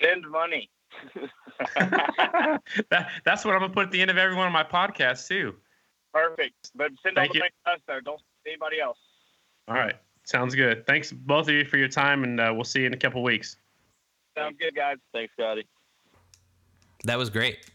[0.00, 0.70] Send money.
[1.76, 5.26] that, that's what I'm gonna put at the end of every one of my podcasts
[5.26, 5.54] too.
[6.12, 6.72] Perfect.
[6.74, 8.00] But send all the money to us, though.
[8.00, 8.98] Don't send anybody else.
[9.66, 9.94] All right,
[10.24, 10.86] sounds good.
[10.86, 13.22] Thanks both of you for your time, and uh, we'll see you in a couple
[13.22, 13.56] weeks.
[14.36, 14.96] Sounds good, guys.
[15.14, 15.66] Thanks, Scotty.
[17.04, 17.70] That was great.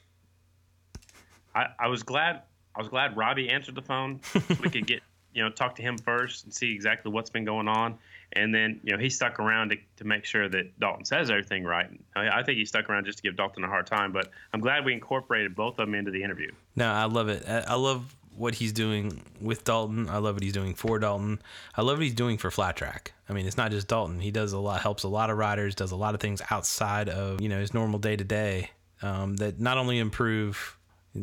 [1.57, 2.43] I, I was glad
[2.75, 4.19] I was glad Robby answered the phone.
[4.23, 5.01] so we could get
[5.33, 7.97] you know talk to him first and see exactly what's been going on,
[8.33, 11.63] and then you know he stuck around to, to make sure that Dalton says everything
[11.63, 11.89] right.
[12.15, 14.59] I, I think he stuck around just to give Dalton a hard time, but I'm
[14.59, 16.51] glad we incorporated both of them into the interview.
[16.75, 17.43] No, I love it.
[17.47, 20.07] I I love what he's doing with Dalton.
[20.09, 21.41] I love what he's doing for Dalton.
[21.75, 23.13] I love what he's doing for Flat Track.
[23.27, 24.19] I mean, it's not just Dalton.
[24.19, 27.09] He does a lot, helps a lot of riders, does a lot of things outside
[27.09, 28.69] of you know his normal day to day
[29.01, 30.76] that not only improve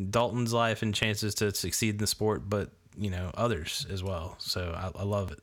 [0.09, 4.35] Dalton's life and chances to succeed in the sport, but you know others as well.
[4.39, 5.39] So I, I love it.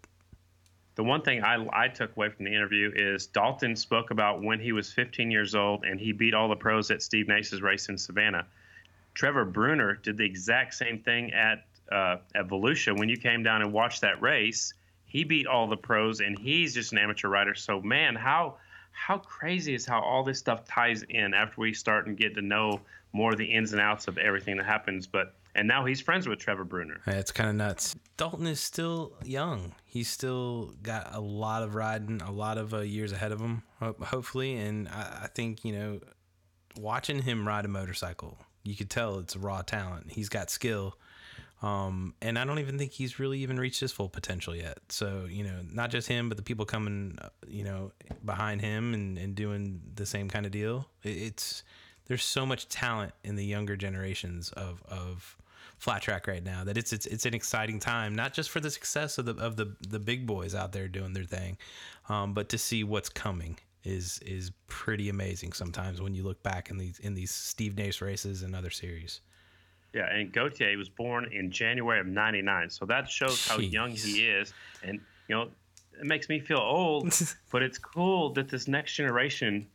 [0.94, 4.60] The one thing I, I took away from the interview is Dalton spoke about when
[4.60, 7.88] he was 15 years old and he beat all the pros at Steve Nace's race
[7.88, 8.46] in Savannah.
[9.14, 13.62] Trevor Bruner did the exact same thing at uh, at Volusia, when you came down
[13.62, 14.72] and watched that race,
[15.04, 17.54] he beat all the pros, and he's just an amateur rider.
[17.54, 18.56] So man, how
[18.92, 22.42] how crazy is how all this stuff ties in after we start and get to
[22.42, 22.80] know
[23.12, 25.06] more of the ins and outs of everything that happens.
[25.06, 27.00] But and now he's friends with Trevor Bruner.
[27.06, 27.94] It's kind of nuts.
[28.16, 29.74] Dalton is still young.
[29.84, 33.62] He's still got a lot of riding, a lot of uh, years ahead of him,
[33.80, 34.56] hopefully.
[34.56, 36.00] And I, I think you know,
[36.78, 40.12] watching him ride a motorcycle, you could tell it's raw talent.
[40.12, 40.96] He's got skill.
[41.62, 44.78] Um, and I don't even think he's really even reached his full potential yet.
[44.88, 47.92] So, you know, not just him, but the people coming, uh, you know,
[48.24, 50.88] behind him and, and doing the same kind of deal.
[51.04, 51.62] It's,
[52.06, 55.36] there's so much talent in the younger generations of, of
[55.78, 58.70] flat track right now that it's, it's, it's an exciting time, not just for the
[58.70, 61.56] success of the, of the, the big boys out there doing their thing,
[62.08, 66.70] um, but to see what's coming is, is pretty amazing sometimes when you look back
[66.70, 69.20] in these, in these Steve Nace races and other series.
[69.94, 73.48] Yeah, and Gauthier was born in January of '99, so that shows Jeez.
[73.48, 74.52] how young he is.
[74.82, 75.48] And you know,
[76.00, 77.12] it makes me feel old,
[77.52, 79.66] but it's cool that this next generation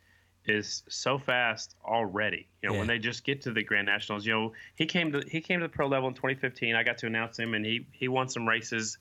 [0.45, 2.47] is so fast already.
[2.61, 2.79] You know, yeah.
[2.79, 5.59] when they just get to the Grand Nationals, you know, he came to he came
[5.59, 6.75] to the pro level in 2015.
[6.75, 8.97] I got to announce him, and he he won some races.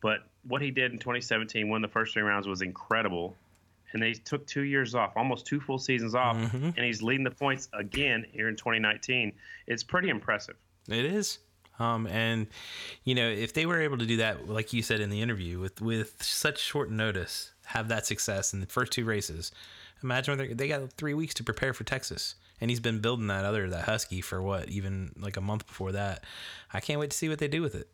[0.00, 3.36] But what he did in 2017, won the first three rounds, was incredible
[3.94, 6.70] and they took two years off, almost two full seasons off, mm-hmm.
[6.76, 9.32] and he's leading the points again here in 2019.
[9.66, 10.56] It's pretty impressive.
[10.88, 11.38] It is.
[11.78, 12.46] Um, and
[13.04, 15.58] you know, if they were able to do that, like you said in the interview,
[15.58, 19.50] with with such short notice, have that success in the first two races,
[20.02, 23.44] imagine when they got three weeks to prepare for Texas, and he's been building that
[23.44, 26.22] other that Husky for what, even like a month before that.
[26.72, 27.88] I can't wait to see what they do with it.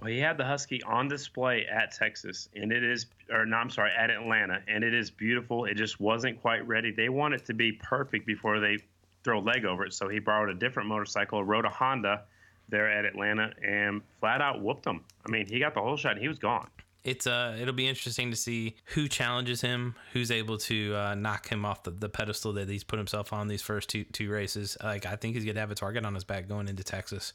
[0.00, 3.70] Well, he had the Husky on display at Texas, and it is, or no, I'm
[3.70, 5.66] sorry, at Atlanta, and it is beautiful.
[5.66, 6.90] It just wasn't quite ready.
[6.90, 8.78] They want it to be perfect before they
[9.24, 9.92] throw a leg over it.
[9.92, 12.22] So he borrowed a different motorcycle, rode a Honda
[12.70, 15.04] there at Atlanta, and flat out whooped him.
[15.26, 16.68] I mean, he got the whole shot, and he was gone.
[17.02, 21.48] It's uh, it'll be interesting to see who challenges him, who's able to uh, knock
[21.48, 24.76] him off the, the pedestal that he's put himself on these first two two races.
[24.82, 27.32] Like I think he's gonna have a target on his back going into Texas.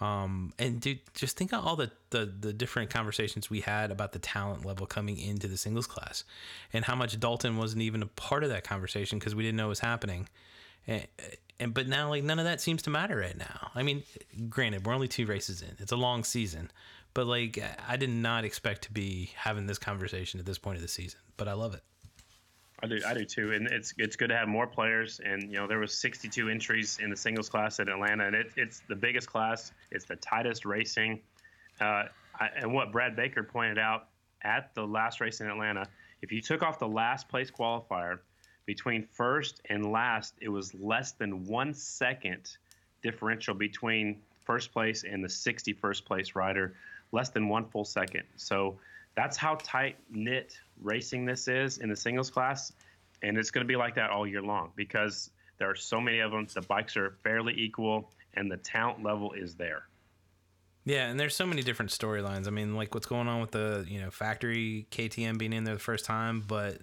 [0.00, 4.12] Um, and dude, just think of all the, the, the different conversations we had about
[4.12, 6.24] the talent level coming into the singles class,
[6.72, 9.66] and how much Dalton wasn't even a part of that conversation because we didn't know
[9.66, 10.28] it was happening.
[10.86, 11.06] And,
[11.58, 13.70] and but now like none of that seems to matter right now.
[13.74, 14.02] I mean,
[14.50, 16.70] granted, we're only two races in; it's a long season,
[17.14, 20.82] but like I did not expect to be having this conversation at this point of
[20.82, 21.20] the season.
[21.38, 21.82] But I love it.
[22.82, 25.20] I do, I do too, and it's it's good to have more players.
[25.24, 28.50] And you know, there was 62 entries in the singles class at Atlanta, and it,
[28.56, 29.72] it's the biggest class.
[29.90, 31.20] It's the tightest racing.
[31.80, 32.04] Uh,
[32.38, 34.08] I, and what Brad Baker pointed out
[34.42, 35.86] at the last race in Atlanta,
[36.20, 38.18] if you took off the last place qualifier
[38.66, 42.58] between first and last, it was less than one second
[43.02, 46.74] differential between first place and the 61st place rider,
[47.12, 48.24] less than one full second.
[48.36, 48.78] So
[49.16, 52.72] that's how tight knit racing this is in the singles class,
[53.22, 56.20] and it's going to be like that all year long because there are so many
[56.20, 56.46] of them.
[56.52, 59.84] The bikes are fairly equal, and the talent level is there.
[60.84, 62.46] Yeah, and there's so many different storylines.
[62.46, 65.74] I mean, like what's going on with the you know factory KTM being in there
[65.74, 66.78] the first time, but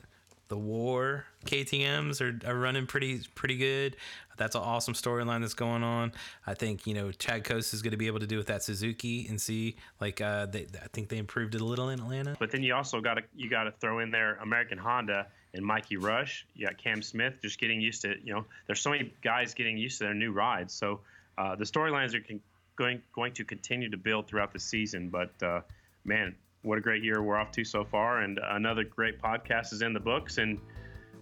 [0.53, 3.95] the war KTM's are, are running pretty pretty good.
[4.37, 6.11] That's an awesome storyline that's going on.
[6.45, 8.61] I think you know Chad Cose is going to be able to do with that
[8.61, 12.35] Suzuki and see like uh, they, I think they improved it a little in Atlanta.
[12.37, 15.25] But then you also got to you got to throw in there American Honda
[15.55, 16.45] and Mikey Rush.
[16.53, 19.75] You got Cam Smith just getting used to you know there's so many guys getting
[19.75, 20.71] used to their new rides.
[20.75, 20.99] So
[21.39, 22.41] uh, the storylines are con-
[22.75, 25.09] going going to continue to build throughout the season.
[25.09, 25.61] But uh,
[26.05, 29.81] man, what a great year we're off to so far, and another great podcast is
[29.81, 30.59] in the books and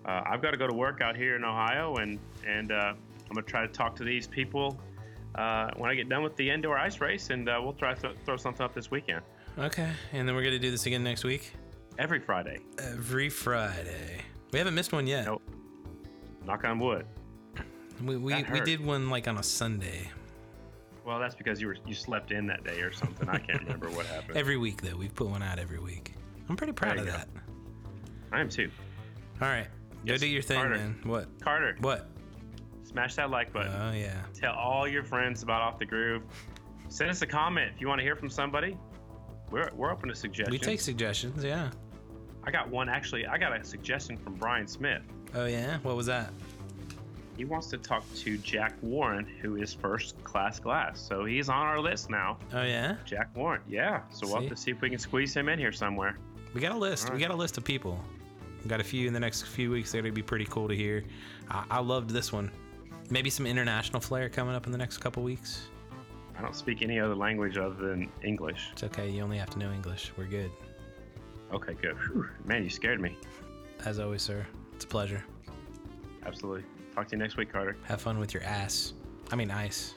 [0.06, 3.36] uh, I've got to go to work out here in Ohio, and and uh, I'm
[3.36, 4.80] gonna try to talk to these people
[5.36, 8.02] uh, when I get done with the indoor ice race, and uh, we'll try to
[8.02, 9.22] th- throw something up this weekend.
[9.60, 11.54] Okay, and then we're gonna do this again next week.
[12.00, 12.60] Every Friday.
[12.80, 14.22] Every Friday.
[14.52, 15.26] We haven't missed one yet.
[15.26, 15.44] Nope.
[16.46, 17.06] Knock on wood.
[18.04, 20.10] We we, we did one like on a Sunday.
[21.06, 23.28] Well, that's because you were you slept in that day or something.
[23.28, 24.38] I can't remember what happened.
[24.38, 26.14] Every week though, we've put one out every week.
[26.50, 27.12] I'm pretty proud of go.
[27.12, 27.28] that.
[28.32, 28.70] I am too.
[29.42, 29.68] All right.
[30.06, 30.76] Go do your thing, Carter.
[30.78, 31.00] man.
[31.04, 31.28] What?
[31.42, 31.76] Carter.
[31.80, 32.10] What?
[32.84, 33.72] Smash that like button.
[33.74, 34.22] Oh yeah.
[34.34, 36.24] Tell all your friends about Off the Groove.
[36.90, 38.78] Send us a comment if you want to hear from somebody.
[39.50, 40.52] We're we're open to suggestions.
[40.52, 41.44] We take suggestions.
[41.44, 41.72] Yeah.
[42.44, 43.26] I got one actually.
[43.26, 45.04] I got a suggestion from Brian Smith.
[45.34, 45.78] Oh yeah.
[45.84, 46.32] What was that?
[47.38, 51.00] He wants to talk to Jack Warren, who is first class glass.
[51.00, 52.38] So he's on our list now.
[52.54, 52.98] Oh yeah.
[53.06, 53.62] Jack Warren.
[53.68, 54.02] Yeah.
[54.10, 54.32] So see?
[54.32, 56.18] we'll have to see if we can squeeze him in here somewhere.
[56.54, 57.06] We got a list.
[57.06, 57.14] Right.
[57.16, 58.00] We got a list of people.
[58.64, 59.92] We got a few in the next few weeks.
[59.92, 61.04] They're gonna be pretty cool to hear.
[61.50, 62.52] I, I loved this one.
[63.10, 65.68] Maybe some international flair coming up in the next couple weeks.
[66.38, 68.70] I don't speak any other language other than English.
[68.72, 69.10] It's okay.
[69.10, 70.12] You only have to know English.
[70.18, 70.52] We're good.
[71.54, 71.98] Okay, good.
[71.98, 72.28] Whew.
[72.46, 73.18] Man, you scared me.
[73.86, 74.46] As always, sir.
[74.74, 75.24] It's a pleasure.
[76.26, 76.64] Absolutely.
[76.96, 77.78] Talk to you next week, Carter.
[77.86, 78.94] Have fun with your ass.
[79.32, 79.96] I mean, ice.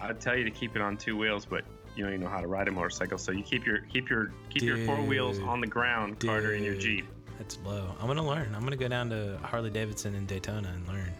[0.00, 1.64] I'd tell you to keep it on two wheels, but
[1.96, 3.18] you don't even know how to ride a motorcycle.
[3.18, 6.62] So you keep your keep your keep your four wheels on the ground, Carter, in
[6.62, 7.06] your Jeep.
[7.38, 7.94] That's low.
[8.00, 8.54] I'm gonna learn.
[8.54, 11.12] I'm gonna go down to Harley Davidson in Daytona and learn.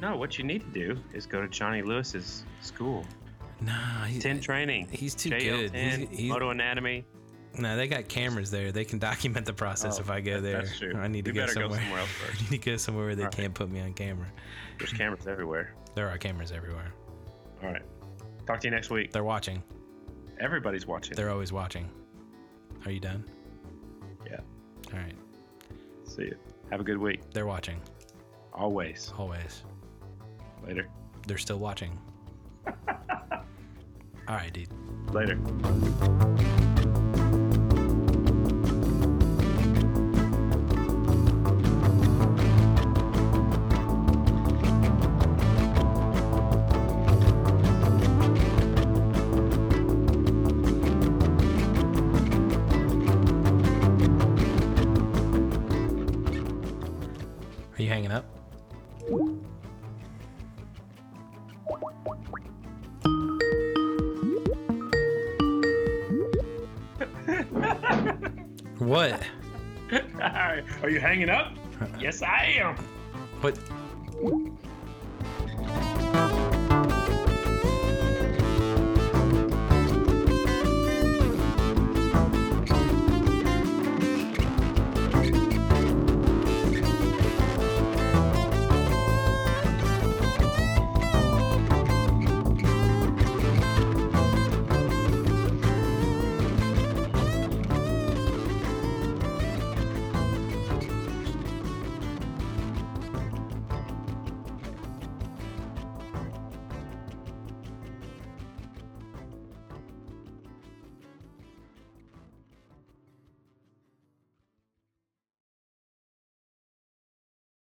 [0.00, 3.06] No, what you need to do is go to Johnny Lewis's school.
[3.60, 4.88] Nah, he's, 10 training.
[4.90, 5.74] he's too JL10, good.
[5.74, 7.04] He's, he's, Moto Anatomy.
[7.58, 8.72] No, they got cameras there.
[8.72, 10.62] They can document the process Oh, if I go there.
[10.62, 10.94] that's true.
[10.96, 11.98] I need to go better go somewhere.
[12.00, 13.36] else else I need to go somewhere where they All right.
[13.36, 14.26] can't put me on camera.
[14.78, 15.74] There's cameras everywhere.
[15.94, 16.92] There are cameras everywhere.
[17.62, 17.82] All right.
[18.46, 19.12] Talk to you next week.
[19.12, 19.62] They're watching.
[20.40, 21.14] Everybody's watching.
[21.14, 21.88] They're always watching.
[22.84, 23.24] Are you done?
[24.26, 24.40] Yeah.
[24.92, 25.14] All right.
[26.04, 26.36] See you.
[26.70, 27.20] Have a good week.
[27.32, 27.80] They're watching.
[28.52, 29.12] Always.
[29.16, 29.62] Always.
[30.66, 30.88] Later.
[31.26, 31.98] They're still watching.
[32.88, 34.68] All right, dude.
[35.12, 35.38] Later.